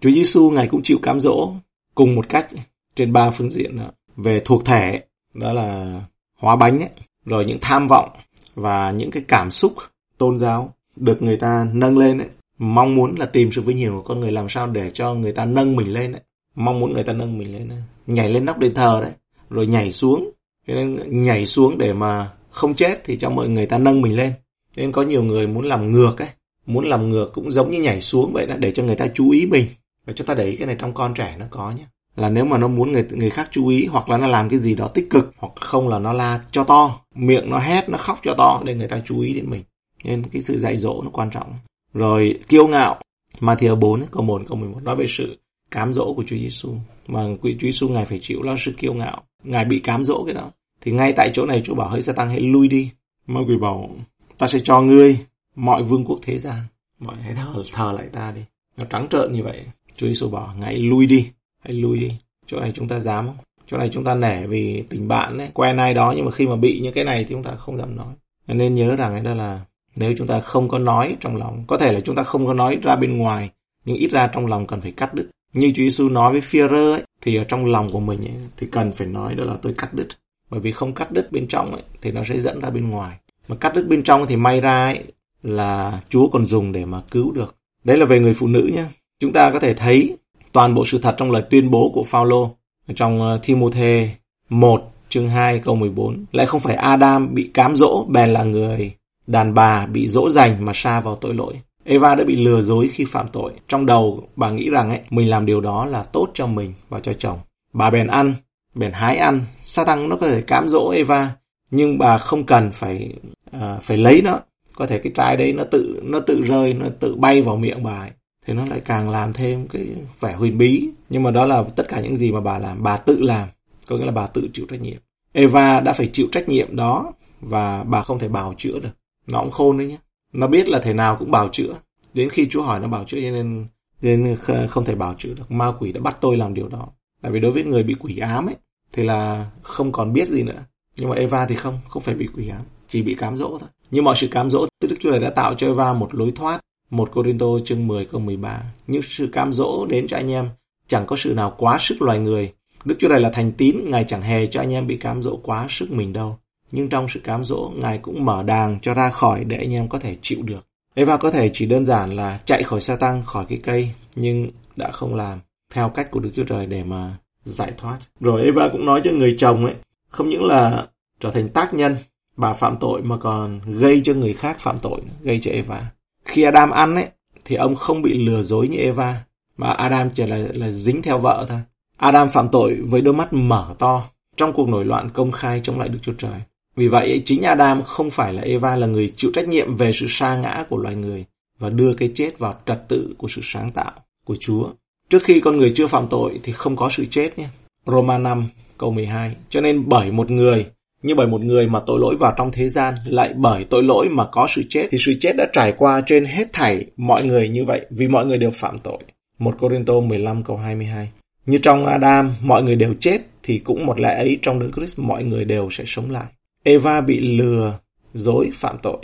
Chúa 0.00 0.10
Giêsu 0.10 0.50
ngài 0.50 0.66
cũng 0.66 0.82
chịu 0.82 0.98
cám 1.02 1.20
dỗ 1.20 1.52
cùng 1.94 2.14
một 2.14 2.28
cách 2.28 2.48
trên 2.94 3.12
ba 3.12 3.30
phương 3.30 3.50
diện 3.50 3.78
đó. 3.78 3.90
về 4.16 4.42
thuộc 4.44 4.64
thể 4.64 5.02
đó 5.34 5.52
là 5.52 6.00
hóa 6.38 6.56
bánh 6.56 6.80
ấy, 6.80 6.90
rồi 7.24 7.44
những 7.44 7.58
tham 7.60 7.88
vọng 7.88 8.08
và 8.54 8.90
những 8.90 9.10
cái 9.10 9.24
cảm 9.28 9.50
xúc 9.50 9.74
tôn 10.18 10.38
giáo 10.38 10.74
được 10.96 11.22
người 11.22 11.36
ta 11.36 11.66
nâng 11.72 11.98
lên 11.98 12.18
ấy. 12.18 12.28
mong 12.58 12.94
muốn 12.94 13.14
là 13.18 13.26
tìm 13.26 13.52
sự 13.52 13.62
vinh 13.62 13.76
hiển 13.76 13.92
của 13.92 14.02
con 14.02 14.20
người 14.20 14.32
làm 14.32 14.48
sao 14.48 14.66
để 14.66 14.90
cho 14.90 15.14
người 15.14 15.32
ta 15.32 15.44
nâng 15.44 15.76
mình 15.76 15.92
lên 15.92 16.12
ấy. 16.12 16.22
mong 16.54 16.80
muốn 16.80 16.92
người 16.92 17.04
ta 17.04 17.12
nâng 17.12 17.38
mình 17.38 17.52
lên 17.52 17.68
ấy. 17.68 17.82
nhảy 18.06 18.32
lên 18.32 18.44
nóc 18.44 18.58
đền 18.58 18.74
thờ 18.74 18.98
đấy 19.02 19.12
rồi 19.50 19.66
nhảy 19.66 19.92
xuống 19.92 20.30
cho 20.66 20.74
nên 20.74 21.22
nhảy 21.22 21.46
xuống 21.46 21.78
để 21.78 21.92
mà 21.92 22.30
không 22.50 22.74
chết 22.74 23.04
thì 23.04 23.16
cho 23.16 23.30
mọi 23.30 23.48
người 23.48 23.66
ta 23.66 23.78
nâng 23.78 24.02
mình 24.02 24.16
lên 24.16 24.32
nên 24.76 24.92
có 24.92 25.02
nhiều 25.02 25.22
người 25.22 25.46
muốn 25.46 25.64
làm 25.64 25.92
ngược 25.92 26.18
ấy 26.18 26.28
muốn 26.66 26.84
làm 26.84 27.10
ngược 27.10 27.30
cũng 27.34 27.50
giống 27.50 27.70
như 27.70 27.80
nhảy 27.80 28.00
xuống 28.00 28.32
vậy 28.32 28.46
đó 28.46 28.56
để 28.58 28.72
cho 28.72 28.82
người 28.82 28.96
ta 28.96 29.06
chú 29.14 29.30
ý 29.30 29.46
mình 29.46 29.66
và 30.10 30.14
chúng 30.16 30.26
ta 30.26 30.34
để 30.34 30.46
ý 30.46 30.56
cái 30.56 30.66
này 30.66 30.76
trong 30.78 30.94
con 30.94 31.14
trẻ 31.14 31.36
nó 31.38 31.46
có 31.50 31.70
nhé. 31.70 31.84
Là 32.16 32.28
nếu 32.28 32.44
mà 32.44 32.58
nó 32.58 32.68
muốn 32.68 32.92
người 32.92 33.06
người 33.10 33.30
khác 33.30 33.48
chú 33.50 33.68
ý 33.68 33.86
hoặc 33.86 34.08
là 34.08 34.18
nó 34.18 34.26
làm 34.26 34.48
cái 34.48 34.58
gì 34.58 34.74
đó 34.74 34.88
tích 34.88 35.10
cực 35.10 35.32
hoặc 35.36 35.52
không 35.56 35.88
là 35.88 35.98
nó 35.98 36.12
la 36.12 36.40
cho 36.50 36.64
to, 36.64 37.00
miệng 37.14 37.50
nó 37.50 37.58
hét, 37.58 37.88
nó 37.88 37.98
khóc 37.98 38.18
cho 38.22 38.34
to 38.38 38.62
để 38.64 38.74
người 38.74 38.88
ta 38.88 39.02
chú 39.04 39.20
ý 39.20 39.34
đến 39.34 39.50
mình. 39.50 39.62
Nên 40.04 40.22
cái 40.22 40.42
sự 40.42 40.58
dạy 40.58 40.78
dỗ 40.78 41.02
nó 41.02 41.10
quan 41.12 41.30
trọng. 41.30 41.54
Rồi 41.94 42.40
kiêu 42.48 42.66
ngạo 42.66 43.00
mà 43.40 43.54
thì 43.54 43.66
ở 43.66 43.74
4 43.74 44.02
câu 44.10 44.22
1 44.22 44.42
câu 44.48 44.58
11 44.58 44.82
nói 44.82 44.96
về 44.96 45.06
sự 45.08 45.38
cám 45.70 45.94
dỗ 45.94 46.14
của 46.14 46.24
Chúa 46.26 46.36
Giêsu 46.36 46.74
mà 47.06 47.20
Chúa 47.42 47.48
Giêsu 47.60 47.88
ngài 47.88 48.04
phải 48.04 48.18
chịu 48.22 48.42
lo 48.42 48.56
sự 48.58 48.72
kiêu 48.78 48.94
ngạo. 48.94 49.22
Ngài 49.44 49.64
bị 49.64 49.78
cám 49.78 50.04
dỗ 50.04 50.24
cái 50.24 50.34
đó. 50.34 50.50
Thì 50.80 50.92
ngay 50.92 51.12
tại 51.12 51.30
chỗ 51.34 51.46
này 51.46 51.62
Chúa 51.64 51.74
bảo 51.74 51.88
hỡi 51.88 52.02
Satan 52.02 52.28
hãy 52.28 52.40
lui 52.40 52.68
đi. 52.68 52.90
Ma 53.26 53.40
quỷ 53.46 53.56
bảo, 53.60 53.90
ta 54.38 54.46
sẽ 54.46 54.58
cho 54.58 54.80
ngươi 54.80 55.18
mọi 55.56 55.82
vương 55.82 56.04
quốc 56.04 56.18
thế 56.22 56.38
gian. 56.38 56.60
Mọi 56.98 57.16
hãy 57.22 57.34
thờ 57.34 57.62
thờ 57.72 57.92
lại 57.92 58.06
ta 58.12 58.32
đi. 58.36 58.40
Nó 58.78 58.84
trắng 58.90 59.06
trợn 59.10 59.32
như 59.32 59.42
vậy. 59.42 59.64
Chúa 59.96 60.06
Giêsu 60.06 60.28
bảo 60.30 60.54
hãy 60.62 60.78
lui 60.78 61.06
đi 61.06 61.28
hãy 61.64 61.74
lui 61.74 61.98
đi. 61.98 62.10
Chỗ 62.46 62.60
này 62.60 62.72
chúng 62.74 62.88
ta 62.88 63.00
dám 63.00 63.26
không? 63.26 63.36
Chỗ 63.66 63.78
này 63.78 63.88
chúng 63.92 64.04
ta 64.04 64.14
nể 64.14 64.46
vì 64.46 64.84
tình 64.88 65.08
bạn 65.08 65.38
đấy 65.38 65.48
quen 65.54 65.76
ai 65.76 65.94
đó 65.94 66.12
nhưng 66.16 66.24
mà 66.24 66.30
khi 66.30 66.46
mà 66.46 66.56
bị 66.56 66.80
những 66.80 66.94
cái 66.94 67.04
này 67.04 67.24
thì 67.24 67.34
chúng 67.34 67.42
ta 67.42 67.54
không 67.54 67.76
dám 67.76 67.96
nói. 67.96 68.14
Nên 68.46 68.74
nhớ 68.74 68.96
rằng 68.96 69.22
đó 69.22 69.34
là 69.34 69.60
nếu 69.96 70.14
chúng 70.18 70.26
ta 70.26 70.40
không 70.40 70.68
có 70.68 70.78
nói 70.78 71.16
trong 71.20 71.36
lòng 71.36 71.64
có 71.66 71.78
thể 71.78 71.92
là 71.92 72.00
chúng 72.00 72.16
ta 72.16 72.22
không 72.22 72.46
có 72.46 72.52
nói 72.52 72.78
ra 72.82 72.96
bên 72.96 73.16
ngoài 73.16 73.50
nhưng 73.84 73.96
ít 73.96 74.10
ra 74.10 74.26
trong 74.26 74.46
lòng 74.46 74.66
cần 74.66 74.80
phải 74.80 74.92
cắt 74.92 75.14
đứt. 75.14 75.30
Như 75.52 75.72
Chúa 75.74 75.82
Giêsu 75.82 76.08
nói 76.08 76.32
với 76.32 76.40
Führer 76.40 76.92
ấy 76.92 77.02
thì 77.20 77.36
ở 77.36 77.44
trong 77.44 77.66
lòng 77.66 77.88
của 77.92 78.00
mình 78.00 78.20
ấy, 78.20 78.34
thì 78.56 78.66
cần 78.72 78.92
phải 78.92 79.06
nói 79.06 79.34
đó 79.34 79.44
là 79.44 79.56
tôi 79.62 79.74
cắt 79.78 79.94
đứt. 79.94 80.08
Bởi 80.50 80.60
vì 80.60 80.72
không 80.72 80.94
cắt 80.94 81.12
đứt 81.12 81.32
bên 81.32 81.48
trong 81.48 81.72
ấy, 81.72 81.82
thì 82.00 82.12
nó 82.12 82.24
sẽ 82.24 82.40
dẫn 82.40 82.60
ra 82.60 82.70
bên 82.70 82.90
ngoài. 82.90 83.16
Mà 83.48 83.56
cắt 83.56 83.74
đứt 83.74 83.86
bên 83.88 84.02
trong 84.02 84.26
thì 84.26 84.36
may 84.36 84.60
ra 84.60 84.84
ấy, 84.84 85.04
là 85.42 86.00
Chúa 86.08 86.28
còn 86.28 86.44
dùng 86.44 86.72
để 86.72 86.84
mà 86.84 87.00
cứu 87.10 87.32
được. 87.32 87.56
Đấy 87.84 87.96
là 87.96 88.06
về 88.06 88.20
người 88.20 88.34
phụ 88.34 88.46
nữ 88.46 88.70
nhé 88.74 88.84
chúng 89.20 89.32
ta 89.32 89.50
có 89.50 89.60
thể 89.60 89.74
thấy 89.74 90.16
toàn 90.52 90.74
bộ 90.74 90.84
sự 90.84 90.98
thật 90.98 91.14
trong 91.18 91.30
lời 91.30 91.42
tuyên 91.50 91.70
bố 91.70 91.90
của 91.94 92.04
Phaolô 92.04 92.50
trong 92.96 93.22
ờ, 93.22 93.38
Thi 93.42 93.54
Mô 93.54 93.70
Thê 93.70 94.10
1 94.48 94.92
chương 95.08 95.28
2 95.28 95.58
câu 95.58 95.76
14 95.76 96.24
lại 96.32 96.46
không 96.46 96.60
phải 96.60 96.76
Adam 96.76 97.34
bị 97.34 97.50
cám 97.54 97.76
dỗ 97.76 98.04
bèn 98.08 98.28
là 98.28 98.44
người 98.44 98.94
đàn 99.26 99.54
bà 99.54 99.86
bị 99.86 100.08
dỗ 100.08 100.30
dành 100.30 100.64
mà 100.64 100.72
xa 100.74 101.00
vào 101.00 101.16
tội 101.16 101.34
lỗi 101.34 101.54
Eva 101.84 102.14
đã 102.14 102.24
bị 102.24 102.36
lừa 102.36 102.62
dối 102.62 102.88
khi 102.88 103.04
phạm 103.04 103.28
tội. 103.28 103.52
Trong 103.68 103.86
đầu 103.86 104.28
bà 104.36 104.50
nghĩ 104.50 104.70
rằng 104.70 104.88
ấy, 104.88 105.00
mình 105.10 105.30
làm 105.30 105.46
điều 105.46 105.60
đó 105.60 105.84
là 105.84 106.02
tốt 106.02 106.28
cho 106.34 106.46
mình 106.46 106.72
và 106.88 107.00
cho 107.00 107.12
chồng. 107.12 107.38
Bà 107.72 107.90
bèn 107.90 108.06
ăn, 108.06 108.34
bèn 108.74 108.92
hái 108.92 109.16
ăn. 109.16 109.40
Satan 109.56 110.08
nó 110.08 110.16
có 110.16 110.28
thể 110.28 110.42
cám 110.42 110.68
dỗ 110.68 110.90
Eva, 110.90 111.30
nhưng 111.70 111.98
bà 111.98 112.18
không 112.18 112.46
cần 112.46 112.70
phải 112.72 113.12
uh, 113.56 113.82
phải 113.82 113.96
lấy 113.96 114.22
nó. 114.24 114.40
Có 114.74 114.86
thể 114.86 114.98
cái 114.98 115.12
trái 115.14 115.36
đấy 115.36 115.52
nó 115.52 115.64
tự 115.64 116.00
nó 116.02 116.20
tự 116.20 116.42
rơi, 116.42 116.74
nó 116.74 116.86
tự 117.00 117.14
bay 117.14 117.42
vào 117.42 117.56
miệng 117.56 117.82
bà 117.82 118.00
ấy. 118.00 118.10
Thì 118.46 118.54
nó 118.54 118.66
lại 118.66 118.80
càng 118.84 119.10
làm 119.10 119.32
thêm 119.32 119.68
cái 119.68 119.86
vẻ 120.20 120.34
huyền 120.34 120.58
bí. 120.58 120.90
Nhưng 121.08 121.22
mà 121.22 121.30
đó 121.30 121.46
là 121.46 121.64
tất 121.76 121.88
cả 121.88 122.00
những 122.00 122.16
gì 122.16 122.32
mà 122.32 122.40
bà 122.40 122.58
làm, 122.58 122.82
bà 122.82 122.96
tự 122.96 123.20
làm. 123.20 123.48
Có 123.88 123.96
nghĩa 123.96 124.04
là 124.04 124.12
bà 124.12 124.26
tự 124.26 124.48
chịu 124.52 124.66
trách 124.70 124.80
nhiệm. 124.80 124.98
Eva 125.32 125.80
đã 125.80 125.92
phải 125.92 126.10
chịu 126.12 126.28
trách 126.32 126.48
nhiệm 126.48 126.76
đó 126.76 127.12
và 127.40 127.84
bà 127.84 128.02
không 128.02 128.18
thể 128.18 128.28
bào 128.28 128.54
chữa 128.58 128.78
được. 128.78 128.90
Nó 129.32 129.40
cũng 129.40 129.50
khôn 129.50 129.78
đấy 129.78 129.86
nhé. 129.86 129.98
Nó 130.32 130.46
biết 130.46 130.68
là 130.68 130.78
thể 130.78 130.94
nào 130.94 131.16
cũng 131.16 131.30
bào 131.30 131.48
chữa. 131.48 131.74
Đến 132.14 132.30
khi 132.30 132.48
Chúa 132.50 132.62
hỏi 132.62 132.80
nó 132.80 132.88
bào 132.88 133.04
chữa 133.04 133.20
nên 133.20 133.66
nên 134.02 134.36
không 134.68 134.84
thể 134.84 134.94
bào 134.94 135.14
chữa 135.18 135.34
được. 135.34 135.50
Ma 135.50 135.72
quỷ 135.78 135.92
đã 135.92 136.00
bắt 136.00 136.16
tôi 136.20 136.36
làm 136.36 136.54
điều 136.54 136.68
đó. 136.68 136.88
Tại 137.22 137.32
vì 137.32 137.40
đối 137.40 137.52
với 137.52 137.64
người 137.64 137.82
bị 137.82 137.94
quỷ 138.00 138.18
ám 138.18 138.46
ấy 138.46 138.56
thì 138.92 139.04
là 139.04 139.50
không 139.62 139.92
còn 139.92 140.12
biết 140.12 140.28
gì 140.28 140.42
nữa. 140.42 140.64
Nhưng 140.96 141.08
mà 141.08 141.16
Eva 141.16 141.46
thì 141.46 141.54
không, 141.54 141.80
không 141.88 142.02
phải 142.02 142.14
bị 142.14 142.28
quỷ 142.34 142.48
ám, 142.48 142.62
chỉ 142.86 143.02
bị 143.02 143.14
cám 143.14 143.36
dỗ 143.36 143.58
thôi. 143.60 143.68
Nhưng 143.90 144.04
mọi 144.04 144.16
sự 144.18 144.28
cám 144.28 144.50
dỗ 144.50 144.66
Đức 144.80 144.96
Chúa 145.00 145.10
Trời 145.10 145.20
đã 145.20 145.30
tạo 145.30 145.54
cho 145.54 145.66
Eva 145.66 145.92
một 145.92 146.14
lối 146.14 146.32
thoát. 146.34 146.60
Một 146.90 147.10
Corinto 147.12 147.46
chương 147.64 147.86
10 147.86 148.04
câu 148.04 148.20
13. 148.20 148.62
Những 148.86 149.02
sự 149.02 149.28
cám 149.32 149.52
dỗ 149.52 149.86
đến 149.86 150.06
cho 150.08 150.16
anh 150.16 150.32
em 150.32 150.48
chẳng 150.88 151.06
có 151.06 151.16
sự 151.16 151.34
nào 151.34 151.54
quá 151.58 151.78
sức 151.80 152.02
loài 152.02 152.18
người. 152.18 152.52
Đức 152.84 152.96
Chúa 152.98 153.08
Trời 153.08 153.20
là 153.20 153.30
thành 153.32 153.52
tín, 153.52 153.76
Ngài 153.84 154.04
chẳng 154.08 154.22
hề 154.22 154.46
cho 154.46 154.60
anh 154.60 154.72
em 154.72 154.86
bị 154.86 154.96
cám 154.96 155.22
dỗ 155.22 155.36
quá 155.36 155.66
sức 155.70 155.90
mình 155.90 156.12
đâu. 156.12 156.38
Nhưng 156.72 156.88
trong 156.88 157.08
sự 157.08 157.20
cám 157.20 157.44
dỗ, 157.44 157.72
Ngài 157.76 157.98
cũng 157.98 158.24
mở 158.24 158.42
đàng 158.42 158.78
cho 158.82 158.94
ra 158.94 159.10
khỏi 159.10 159.44
để 159.44 159.56
anh 159.56 159.74
em 159.74 159.88
có 159.88 159.98
thể 159.98 160.16
chịu 160.22 160.42
được. 160.42 160.66
Eva 160.94 161.16
có 161.16 161.30
thể 161.30 161.50
chỉ 161.52 161.66
đơn 161.66 161.84
giản 161.84 162.12
là 162.12 162.40
chạy 162.44 162.62
khỏi 162.62 162.80
sa 162.80 162.96
tăng, 162.96 163.24
khỏi 163.26 163.44
cái 163.48 163.58
cây, 163.62 163.90
nhưng 164.16 164.50
đã 164.76 164.90
không 164.92 165.14
làm 165.14 165.40
theo 165.72 165.88
cách 165.88 166.10
của 166.10 166.20
Đức 166.20 166.30
Chúa 166.36 166.44
Trời 166.44 166.66
để 166.66 166.84
mà 166.84 167.16
giải 167.44 167.72
thoát. 167.76 167.98
Rồi 168.20 168.42
Eva 168.42 168.68
cũng 168.72 168.86
nói 168.86 169.00
cho 169.04 169.10
người 169.10 169.34
chồng 169.38 169.64
ấy, 169.64 169.74
không 170.08 170.28
những 170.28 170.44
là 170.44 170.86
trở 171.20 171.30
thành 171.30 171.48
tác 171.48 171.74
nhân 171.74 171.96
bà 172.36 172.52
phạm 172.52 172.76
tội 172.80 173.02
mà 173.02 173.16
còn 173.16 173.60
gây 173.66 174.00
cho 174.04 174.14
người 174.14 174.32
khác 174.32 174.56
phạm 174.58 174.78
tội, 174.78 175.00
gây 175.22 175.38
cho 175.42 175.50
Eva. 175.50 175.90
Khi 176.24 176.42
Adam 176.42 176.70
ăn 176.70 176.94
ấy, 176.94 177.08
thì 177.44 177.56
ông 177.56 177.76
không 177.76 178.02
bị 178.02 178.26
lừa 178.26 178.42
dối 178.42 178.68
như 178.68 178.78
Eva, 178.78 179.24
mà 179.56 179.70
Adam 179.70 180.10
chỉ 180.10 180.26
là, 180.26 180.38
là 180.52 180.70
dính 180.70 181.02
theo 181.02 181.18
vợ 181.18 181.46
thôi. 181.48 181.58
Adam 181.96 182.28
phạm 182.28 182.48
tội 182.48 182.74
với 182.74 183.00
đôi 183.00 183.14
mắt 183.14 183.32
mở 183.32 183.74
to 183.78 184.04
trong 184.36 184.52
cuộc 184.52 184.68
nổi 184.68 184.84
loạn 184.84 185.08
công 185.10 185.32
khai 185.32 185.60
chống 185.62 185.78
lại 185.78 185.88
Đức 185.88 185.98
Chúa 186.02 186.12
Trời. 186.18 186.40
Vì 186.76 186.88
vậy, 186.88 187.22
chính 187.26 187.42
Adam 187.42 187.82
không 187.82 188.10
phải 188.10 188.32
là 188.32 188.42
Eva 188.42 188.76
là 188.76 188.86
người 188.86 189.12
chịu 189.16 189.30
trách 189.34 189.48
nhiệm 189.48 189.76
về 189.76 189.92
sự 189.94 190.06
sa 190.08 190.36
ngã 190.36 190.64
của 190.68 190.76
loài 190.76 190.94
người 190.94 191.24
và 191.58 191.70
đưa 191.70 191.94
cái 191.94 192.12
chết 192.14 192.38
vào 192.38 192.54
trật 192.66 192.88
tự 192.88 193.14
của 193.18 193.28
sự 193.28 193.40
sáng 193.44 193.70
tạo 193.70 193.92
của 194.24 194.36
Chúa. 194.40 194.68
Trước 195.10 195.22
khi 195.22 195.40
con 195.40 195.56
người 195.56 195.72
chưa 195.74 195.86
phạm 195.86 196.06
tội 196.10 196.40
thì 196.42 196.52
không 196.52 196.76
có 196.76 196.90
sự 196.90 197.04
chết 197.04 197.38
nhé. 197.38 197.46
Roma 197.86 198.18
5 198.18 198.48
câu 198.78 198.90
12. 198.90 199.36
Cho 199.50 199.60
nên 199.60 199.88
bởi 199.88 200.12
một 200.12 200.30
người, 200.30 200.66
như 201.02 201.14
bởi 201.14 201.26
một 201.26 201.40
người 201.40 201.66
mà 201.68 201.80
tội 201.86 202.00
lỗi 202.00 202.16
vào 202.16 202.34
trong 202.36 202.52
thế 202.52 202.68
gian, 202.68 202.94
lại 203.04 203.32
bởi 203.36 203.64
tội 203.64 203.82
lỗi 203.82 204.08
mà 204.08 204.26
có 204.32 204.46
sự 204.50 204.62
chết, 204.68 204.88
thì 204.90 204.98
sự 205.00 205.14
chết 205.20 205.36
đã 205.36 205.46
trải 205.52 205.72
qua 205.76 206.02
trên 206.06 206.24
hết 206.24 206.52
thảy 206.52 206.86
mọi 206.96 207.24
người 207.24 207.48
như 207.48 207.64
vậy, 207.64 207.86
vì 207.90 208.08
mọi 208.08 208.26
người 208.26 208.38
đều 208.38 208.50
phạm 208.50 208.78
tội. 208.78 208.98
1 209.38 209.54
Corinto 209.58 210.00
15 210.00 210.42
câu 210.42 210.56
22. 210.56 211.10
Như 211.46 211.58
trong 211.58 211.86
Adam, 211.86 212.34
mọi 212.42 212.62
người 212.62 212.76
đều 212.76 212.94
chết, 213.00 213.18
thì 213.42 213.58
cũng 213.58 213.86
một 213.86 214.00
lẽ 214.00 214.14
ấy 214.14 214.38
trong 214.42 214.58
Đức 214.58 214.70
Christ 214.76 214.98
mọi 214.98 215.24
người 215.24 215.44
đều 215.44 215.68
sẽ 215.70 215.84
sống 215.86 216.10
lại. 216.10 216.26
Eva 216.62 217.00
bị 217.00 217.20
lừa, 217.20 217.78
dối, 218.14 218.50
phạm 218.54 218.78
tội. 218.82 218.98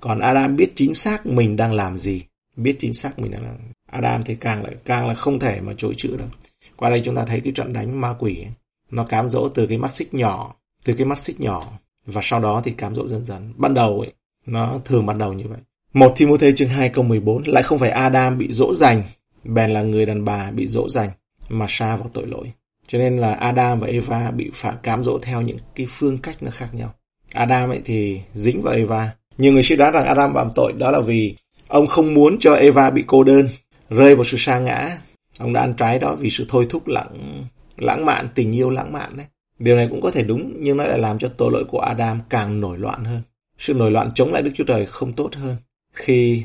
Còn 0.00 0.18
Adam 0.18 0.56
biết 0.56 0.72
chính 0.76 0.94
xác 0.94 1.26
mình 1.26 1.56
đang 1.56 1.72
làm 1.72 1.96
gì. 1.96 2.22
Biết 2.56 2.76
chính 2.78 2.94
xác 2.94 3.18
mình 3.18 3.30
đang 3.30 3.44
làm 3.44 3.56
gì. 3.56 3.72
Adam 3.90 4.22
thì 4.22 4.34
càng 4.34 4.62
lại 4.62 4.74
càng 4.84 5.08
là 5.08 5.14
không 5.14 5.38
thể 5.38 5.60
mà 5.60 5.72
chối 5.76 5.94
chữ 5.96 6.16
đâu. 6.16 6.28
Qua 6.76 6.90
đây 6.90 7.02
chúng 7.04 7.14
ta 7.16 7.24
thấy 7.24 7.40
cái 7.40 7.52
trận 7.56 7.72
đánh 7.72 8.00
ma 8.00 8.14
quỷ 8.18 8.36
ấy. 8.36 8.52
Nó 8.90 9.04
cám 9.04 9.28
dỗ 9.28 9.48
từ 9.48 9.66
cái 9.66 9.78
mắt 9.78 9.94
xích 9.94 10.14
nhỏ, 10.14 10.54
từ 10.84 10.94
cái 10.94 11.06
mắt 11.06 11.18
xích 11.18 11.40
nhỏ 11.40 11.62
và 12.06 12.20
sau 12.24 12.40
đó 12.40 12.60
thì 12.64 12.70
cám 12.70 12.94
dỗ 12.94 13.08
dần 13.08 13.24
dần. 13.24 13.52
Ban 13.56 13.74
đầu 13.74 14.00
ấy, 14.00 14.12
nó 14.46 14.80
thường 14.84 15.06
bắt 15.06 15.16
đầu 15.16 15.32
như 15.32 15.44
vậy. 15.48 15.58
Một 15.92 16.12
Timothée 16.16 16.52
chương 16.56 16.68
2 16.68 16.88
câu 16.88 17.04
14 17.04 17.42
lại 17.46 17.62
không 17.62 17.78
phải 17.78 17.90
Adam 17.90 18.38
bị 18.38 18.52
dỗ 18.52 18.74
dành, 18.74 19.02
bèn 19.44 19.70
là 19.70 19.82
người 19.82 20.06
đàn 20.06 20.24
bà 20.24 20.50
bị 20.50 20.68
dỗ 20.68 20.88
dành 20.88 21.10
mà 21.48 21.66
xa 21.68 21.96
vào 21.96 22.10
tội 22.12 22.26
lỗi. 22.26 22.52
Cho 22.86 22.98
nên 22.98 23.16
là 23.16 23.32
Adam 23.32 23.80
và 23.80 23.86
Eva 23.86 24.30
bị 24.30 24.50
phá 24.52 24.72
cám 24.82 25.02
dỗ 25.02 25.18
theo 25.18 25.42
những 25.42 25.58
cái 25.74 25.86
phương 25.90 26.18
cách 26.18 26.42
nó 26.42 26.50
khác 26.50 26.74
nhau. 26.74 26.94
Adam 27.34 27.70
ấy 27.70 27.80
thì 27.84 28.20
dính 28.34 28.62
vào 28.62 28.74
Eva. 28.74 29.10
Nhiều 29.38 29.52
người 29.52 29.62
suy 29.62 29.76
đoán 29.76 29.92
rằng 29.92 30.06
Adam 30.06 30.34
phạm 30.34 30.50
tội 30.54 30.72
đó 30.72 30.90
là 30.90 31.00
vì 31.00 31.36
ông 31.68 31.86
không 31.86 32.14
muốn 32.14 32.38
cho 32.38 32.54
Eva 32.54 32.90
bị 32.90 33.04
cô 33.06 33.24
đơn, 33.24 33.48
rơi 33.90 34.14
vào 34.14 34.24
sự 34.24 34.36
sa 34.38 34.58
ngã. 34.58 34.98
Ông 35.38 35.52
đã 35.52 35.60
ăn 35.60 35.74
trái 35.76 35.98
đó 35.98 36.14
vì 36.14 36.30
sự 36.30 36.46
thôi 36.48 36.66
thúc 36.70 36.88
lãng 36.88 37.44
lãng 37.76 38.06
mạn, 38.06 38.28
tình 38.34 38.54
yêu 38.54 38.70
lãng 38.70 38.92
mạn 38.92 39.16
đấy. 39.16 39.26
Điều 39.60 39.76
này 39.76 39.88
cũng 39.90 40.00
có 40.00 40.10
thể 40.10 40.22
đúng, 40.22 40.56
nhưng 40.60 40.76
nó 40.76 40.84
lại 40.84 40.98
làm 40.98 41.18
cho 41.18 41.28
tội 41.28 41.50
lỗi 41.52 41.64
của 41.68 41.78
Adam 41.80 42.20
càng 42.28 42.60
nổi 42.60 42.78
loạn 42.78 43.04
hơn. 43.04 43.22
Sự 43.58 43.74
nổi 43.74 43.90
loạn 43.90 44.10
chống 44.14 44.32
lại 44.32 44.42
Đức 44.42 44.50
Chúa 44.54 44.64
Trời 44.64 44.86
không 44.86 45.12
tốt 45.12 45.34
hơn. 45.34 45.56
Khi, 45.92 46.44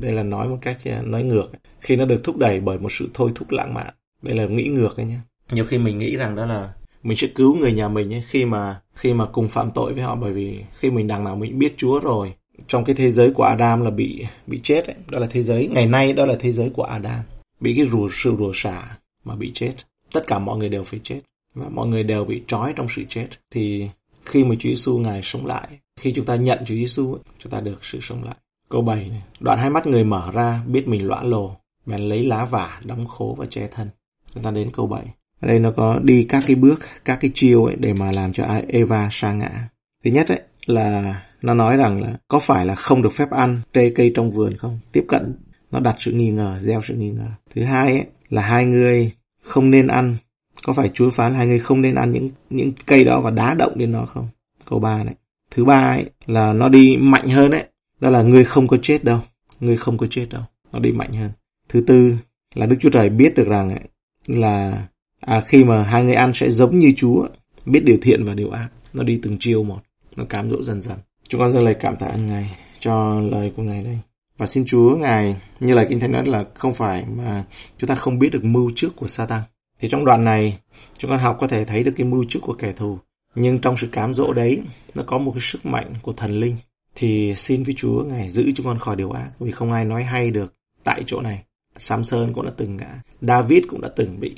đây 0.00 0.12
là 0.12 0.22
nói 0.22 0.48
một 0.48 0.58
cách 0.62 0.78
à, 0.84 1.02
nói 1.04 1.22
ngược, 1.22 1.46
khi 1.80 1.96
nó 1.96 2.04
được 2.04 2.24
thúc 2.24 2.36
đẩy 2.36 2.60
bởi 2.60 2.78
một 2.78 2.92
sự 2.92 3.08
thôi 3.14 3.30
thúc 3.34 3.50
lãng 3.50 3.74
mạn. 3.74 3.94
Đây 4.22 4.36
là 4.36 4.46
nghĩ 4.46 4.64
ngược 4.64 4.96
đấy 4.96 5.06
nhé. 5.06 5.18
Nhiều 5.50 5.64
khi 5.64 5.78
mình 5.78 5.98
nghĩ 5.98 6.16
rằng 6.16 6.36
đó 6.36 6.46
là 6.46 6.72
mình 7.02 7.16
sẽ 7.16 7.26
cứu 7.34 7.56
người 7.56 7.72
nhà 7.72 7.88
mình 7.88 8.14
ấy, 8.14 8.22
khi 8.28 8.44
mà 8.44 8.80
khi 8.94 9.14
mà 9.14 9.26
cùng 9.32 9.48
phạm 9.48 9.70
tội 9.70 9.92
với 9.92 10.02
họ 10.02 10.16
bởi 10.16 10.32
vì 10.32 10.64
khi 10.72 10.90
mình 10.90 11.06
đằng 11.06 11.24
nào 11.24 11.36
mình 11.36 11.58
biết 11.58 11.74
Chúa 11.76 12.00
rồi 12.00 12.32
trong 12.68 12.84
cái 12.84 12.94
thế 12.94 13.10
giới 13.10 13.30
của 13.30 13.42
Adam 13.42 13.80
là 13.84 13.90
bị 13.90 14.26
bị 14.46 14.60
chết 14.62 14.86
ấy. 14.86 14.96
đó 15.10 15.18
là 15.18 15.26
thế 15.30 15.42
giới 15.42 15.68
ngày 15.68 15.86
nay 15.86 16.12
đó 16.12 16.24
là 16.24 16.36
thế 16.40 16.52
giới 16.52 16.70
của 16.70 16.82
Adam 16.82 17.20
bị 17.60 17.74
cái 17.76 17.88
rùa 17.92 18.08
sự 18.12 18.34
rùa 18.38 18.52
xả 18.54 18.98
mà 19.24 19.34
bị 19.34 19.50
chết 19.54 19.72
tất 20.12 20.26
cả 20.26 20.38
mọi 20.38 20.58
người 20.58 20.68
đều 20.68 20.84
phải 20.84 21.00
chết 21.02 21.20
và 21.54 21.68
mọi 21.68 21.86
người 21.86 22.02
đều 22.02 22.24
bị 22.24 22.42
trói 22.46 22.72
trong 22.76 22.86
sự 22.96 23.04
chết, 23.08 23.28
thì 23.50 23.88
khi 24.24 24.44
mà 24.44 24.54
Chúa 24.58 24.68
Giêsu 24.68 24.98
ngài 24.98 25.20
sống 25.22 25.46
lại, 25.46 25.68
khi 26.00 26.12
chúng 26.12 26.24
ta 26.24 26.36
nhận 26.36 26.58
Chúa 26.58 26.74
Giêsu 26.74 27.16
chúng 27.38 27.52
ta 27.52 27.60
được 27.60 27.84
sự 27.84 27.98
sống 28.02 28.24
lại. 28.24 28.36
Câu 28.68 28.82
7 28.82 29.08
này, 29.08 29.22
đoạn 29.40 29.58
hai 29.58 29.70
mắt 29.70 29.86
người 29.86 30.04
mở 30.04 30.30
ra, 30.32 30.62
biết 30.66 30.88
mình 30.88 31.06
lõa 31.06 31.22
lồ, 31.22 31.56
bèn 31.86 32.00
lấy 32.00 32.24
lá 32.24 32.44
vả, 32.44 32.80
đóng 32.84 33.06
khố 33.06 33.34
và 33.38 33.46
che 33.50 33.68
thân. 33.70 33.88
Chúng 34.34 34.42
ta 34.42 34.50
đến 34.50 34.70
câu 34.72 34.86
7 34.86 35.04
ở 35.40 35.48
đây 35.48 35.58
nó 35.58 35.70
có 35.70 35.98
đi 36.02 36.26
các 36.28 36.44
cái 36.46 36.56
bước, 36.56 36.80
các 37.04 37.18
cái 37.20 37.30
chiêu 37.34 37.64
ấy 37.64 37.76
để 37.78 37.94
mà 37.94 38.12
làm 38.12 38.32
cho 38.32 38.44
Eva 38.68 39.08
sa 39.12 39.32
ngã. 39.32 39.68
Thứ 40.04 40.10
nhất 40.10 40.28
ấy 40.28 40.40
là 40.66 41.22
nó 41.42 41.54
nói 41.54 41.76
rằng 41.76 42.02
là 42.02 42.16
có 42.28 42.38
phải 42.38 42.66
là 42.66 42.74
không 42.74 43.02
được 43.02 43.12
phép 43.12 43.30
ăn 43.30 43.60
trê 43.72 43.90
cây 43.90 44.12
trong 44.14 44.30
vườn 44.30 44.52
không? 44.56 44.78
Tiếp 44.92 45.04
cận, 45.08 45.34
nó 45.70 45.80
đặt 45.80 45.96
sự 45.98 46.12
nghi 46.12 46.30
ngờ, 46.30 46.58
gieo 46.58 46.80
sự 46.80 46.94
nghi 46.94 47.10
ngờ. 47.10 47.28
Thứ 47.54 47.64
hai 47.64 47.92
ấy 47.92 48.04
là 48.28 48.42
hai 48.42 48.64
người 48.64 49.12
không 49.42 49.70
nên 49.70 49.86
ăn 49.86 50.16
có 50.64 50.72
phải 50.72 50.90
Chúa 50.94 51.10
phán 51.10 51.34
hai 51.34 51.46
người 51.46 51.58
không 51.58 51.82
nên 51.82 51.94
ăn 51.94 52.12
những 52.12 52.30
những 52.50 52.72
cây 52.86 53.04
đó 53.04 53.20
và 53.20 53.30
đá 53.30 53.54
động 53.54 53.72
đến 53.78 53.92
nó 53.92 54.06
không? 54.06 54.28
Câu 54.64 54.78
ba 54.78 55.04
này. 55.04 55.14
Thứ 55.50 55.64
ba 55.64 55.94
ấy 55.94 56.04
là 56.26 56.52
nó 56.52 56.68
đi 56.68 56.96
mạnh 56.96 57.28
hơn 57.28 57.50
đấy. 57.50 57.64
Đó 58.00 58.10
là 58.10 58.22
người 58.22 58.44
không 58.44 58.68
có 58.68 58.76
chết 58.82 59.04
đâu. 59.04 59.20
Người 59.60 59.76
không 59.76 59.98
có 59.98 60.06
chết 60.10 60.26
đâu. 60.30 60.42
Nó 60.72 60.78
đi 60.78 60.92
mạnh 60.92 61.12
hơn. 61.12 61.30
Thứ 61.68 61.84
tư 61.86 62.16
là 62.54 62.66
Đức 62.66 62.76
Chúa 62.80 62.90
Trời 62.90 63.08
biết 63.08 63.34
được 63.34 63.48
rằng 63.48 63.68
ấy, 63.70 63.80
là 64.26 64.86
à, 65.20 65.40
khi 65.46 65.64
mà 65.64 65.82
hai 65.82 66.04
người 66.04 66.14
ăn 66.14 66.32
sẽ 66.34 66.50
giống 66.50 66.78
như 66.78 66.92
Chúa. 66.96 67.26
Biết 67.66 67.84
điều 67.84 67.98
thiện 68.02 68.24
và 68.24 68.34
điều 68.34 68.50
ác. 68.50 68.68
Nó 68.94 69.02
đi 69.02 69.20
từng 69.22 69.36
chiều 69.40 69.62
một. 69.62 69.80
Nó 70.16 70.24
cám 70.24 70.50
dỗ 70.50 70.62
dần 70.62 70.82
dần. 70.82 70.98
Chúng 71.28 71.40
con 71.40 71.50
dâng 71.50 71.64
lời 71.64 71.74
cảm 71.80 71.96
tạ 71.96 72.06
ơn 72.06 72.26
ngài 72.26 72.56
cho 72.78 73.20
lời 73.20 73.52
của 73.56 73.62
ngài 73.62 73.84
đây. 73.84 73.98
Và 74.38 74.46
xin 74.46 74.64
Chúa 74.66 74.96
ngài 74.96 75.36
như 75.60 75.74
lời 75.74 75.86
kinh 75.88 76.00
thánh 76.00 76.12
nói 76.12 76.26
là 76.26 76.44
không 76.54 76.72
phải 76.72 77.04
mà 77.16 77.44
chúng 77.78 77.88
ta 77.88 77.94
không 77.94 78.18
biết 78.18 78.28
được 78.32 78.44
mưu 78.44 78.70
trước 78.76 78.96
của 78.96 79.08
Satan 79.08 79.42
thì 79.80 79.88
trong 79.88 80.04
đoạn 80.04 80.24
này 80.24 80.58
chúng 80.98 81.10
con 81.10 81.20
học 81.20 81.36
có 81.40 81.48
thể 81.48 81.64
thấy 81.64 81.84
được 81.84 81.92
cái 81.96 82.06
mưu 82.06 82.24
trước 82.28 82.40
của 82.42 82.54
kẻ 82.54 82.72
thù 82.72 82.98
nhưng 83.34 83.58
trong 83.58 83.76
sự 83.76 83.86
cám 83.92 84.14
dỗ 84.14 84.32
đấy 84.32 84.60
nó 84.94 85.02
có 85.06 85.18
một 85.18 85.32
cái 85.34 85.40
sức 85.40 85.66
mạnh 85.66 85.92
của 86.02 86.12
thần 86.12 86.40
linh 86.40 86.56
thì 86.94 87.34
xin 87.36 87.62
với 87.62 87.74
Chúa 87.78 88.04
ngài 88.04 88.28
giữ 88.28 88.52
chúng 88.56 88.66
con 88.66 88.78
khỏi 88.78 88.96
điều 88.96 89.10
ác 89.10 89.30
vì 89.40 89.50
không 89.50 89.72
ai 89.72 89.84
nói 89.84 90.04
hay 90.04 90.30
được 90.30 90.54
tại 90.84 91.02
chỗ 91.06 91.20
này 91.20 91.44
Samson 91.78 92.32
cũng 92.32 92.44
đã 92.44 92.52
từng 92.56 92.76
ngã 92.76 93.02
David 93.20 93.64
cũng 93.68 93.80
đã 93.80 93.88
từng 93.96 94.20
bị 94.20 94.34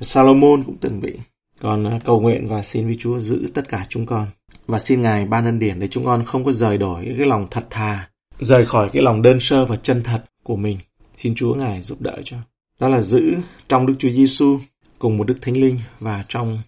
Salomon 0.00 0.64
cũng 0.64 0.76
từng 0.80 1.00
bị. 1.00 1.12
Còn 1.60 1.84
à, 1.84 2.00
cầu 2.04 2.20
nguyện 2.20 2.46
và 2.46 2.62
xin 2.62 2.86
với 2.86 2.96
Chúa 3.00 3.18
giữ 3.18 3.50
tất 3.54 3.68
cả 3.68 3.86
chúng 3.88 4.06
con. 4.06 4.26
Và 4.66 4.78
xin 4.78 5.00
Ngài 5.00 5.26
ban 5.26 5.44
ân 5.44 5.58
điển 5.58 5.80
để 5.80 5.88
chúng 5.88 6.04
con 6.04 6.24
không 6.24 6.44
có 6.44 6.52
rời 6.52 6.78
đổi 6.78 7.14
cái 7.18 7.26
lòng 7.26 7.46
thật 7.50 7.66
thà, 7.70 8.10
rời 8.38 8.66
khỏi 8.66 8.90
cái 8.92 9.02
lòng 9.02 9.22
đơn 9.22 9.40
sơ 9.40 9.66
và 9.66 9.76
chân 9.76 10.02
thật 10.02 10.24
của 10.42 10.56
mình. 10.56 10.78
Xin 11.16 11.34
Chúa 11.34 11.54
Ngài 11.54 11.82
giúp 11.82 12.00
đỡ 12.00 12.16
cho. 12.24 12.36
Đó 12.80 12.88
là 12.88 13.00
giữ 13.00 13.36
trong 13.68 13.86
Đức 13.86 13.94
Chúa 13.98 14.10
Giêsu 14.10 14.58
cùng 14.98 15.16
một 15.16 15.24
Đức 15.24 15.38
Thánh 15.40 15.56
Linh 15.56 15.78
và 16.00 16.24
trong 16.28 16.58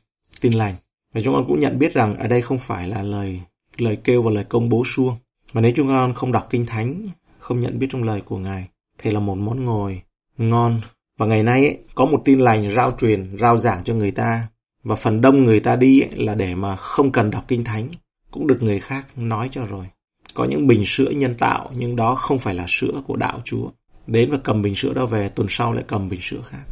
tin 0.40 0.52
lành. 0.52 0.74
Và 1.14 1.20
chúng 1.24 1.34
con 1.34 1.44
cũng 1.48 1.60
nhận 1.60 1.78
biết 1.78 1.94
rằng 1.94 2.16
ở 2.16 2.28
đây 2.28 2.42
không 2.42 2.58
phải 2.58 2.88
là 2.88 3.02
lời 3.02 3.40
lời 3.76 3.98
kêu 4.04 4.22
và 4.22 4.30
lời 4.30 4.44
công 4.48 4.68
bố 4.68 4.82
suông. 4.84 5.16
Mà 5.52 5.60
nếu 5.60 5.72
chúng 5.76 5.88
con 5.88 6.12
không 6.12 6.32
đọc 6.32 6.46
Kinh 6.50 6.66
Thánh, 6.66 7.06
không 7.38 7.60
nhận 7.60 7.78
biết 7.78 7.86
trong 7.90 8.02
lời 8.02 8.20
của 8.20 8.38
Ngài, 8.38 8.68
thì 8.98 9.10
là 9.10 9.20
một 9.20 9.34
món 9.34 9.64
ngồi 9.64 10.02
ngon 10.38 10.80
và 11.18 11.26
ngày 11.26 11.42
nay 11.42 11.66
ấy, 11.66 11.78
có 11.94 12.06
một 12.06 12.22
tin 12.24 12.38
lành 12.38 12.74
rao 12.74 12.92
truyền, 13.00 13.38
rao 13.40 13.58
giảng 13.58 13.84
cho 13.84 13.94
người 13.94 14.10
ta. 14.10 14.48
Và 14.84 14.96
phần 14.96 15.20
đông 15.20 15.44
người 15.44 15.60
ta 15.60 15.76
đi 15.76 16.00
ấy, 16.00 16.10
là 16.12 16.34
để 16.34 16.54
mà 16.54 16.76
không 16.76 17.12
cần 17.12 17.30
đọc 17.30 17.44
kinh 17.48 17.64
thánh, 17.64 17.88
cũng 18.30 18.46
được 18.46 18.62
người 18.62 18.80
khác 18.80 19.06
nói 19.16 19.48
cho 19.52 19.66
rồi. 19.66 19.86
Có 20.34 20.44
những 20.44 20.66
bình 20.66 20.82
sữa 20.86 21.10
nhân 21.10 21.34
tạo, 21.38 21.70
nhưng 21.76 21.96
đó 21.96 22.14
không 22.14 22.38
phải 22.38 22.54
là 22.54 22.64
sữa 22.68 23.02
của 23.06 23.16
đạo 23.16 23.42
Chúa. 23.44 23.70
Đến 24.10 24.30
và 24.30 24.38
cầm 24.44 24.62
bình 24.62 24.76
sữa 24.76 24.92
đó 24.92 25.06
về, 25.06 25.28
tuần 25.28 25.46
sau 25.50 25.72
lại 25.72 25.84
cầm 25.88 26.08
bình 26.08 26.20
sữa 26.22 26.42
khác. 26.48 26.64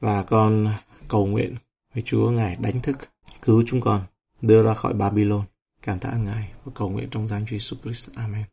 Và 0.00 0.22
con 0.22 0.68
cầu 1.08 1.26
nguyện 1.26 1.54
với 1.94 2.02
Chúa 2.06 2.30
Ngài 2.30 2.56
đánh 2.56 2.80
thức, 2.82 2.96
cứu 3.42 3.62
chúng 3.66 3.80
con, 3.80 4.02
đưa 4.42 4.62
ra 4.62 4.74
khỏi 4.74 4.94
Babylon. 4.94 5.44
Cảm 5.82 5.98
tạ 5.98 6.12
Ngài 6.12 6.52
và 6.64 6.72
cầu 6.74 6.90
nguyện 6.90 7.08
trong 7.10 7.28
danh 7.28 7.46
Chúa 7.46 7.56
Jesus 7.56 7.76
Christ. 7.82 8.10
Amen. 8.14 8.44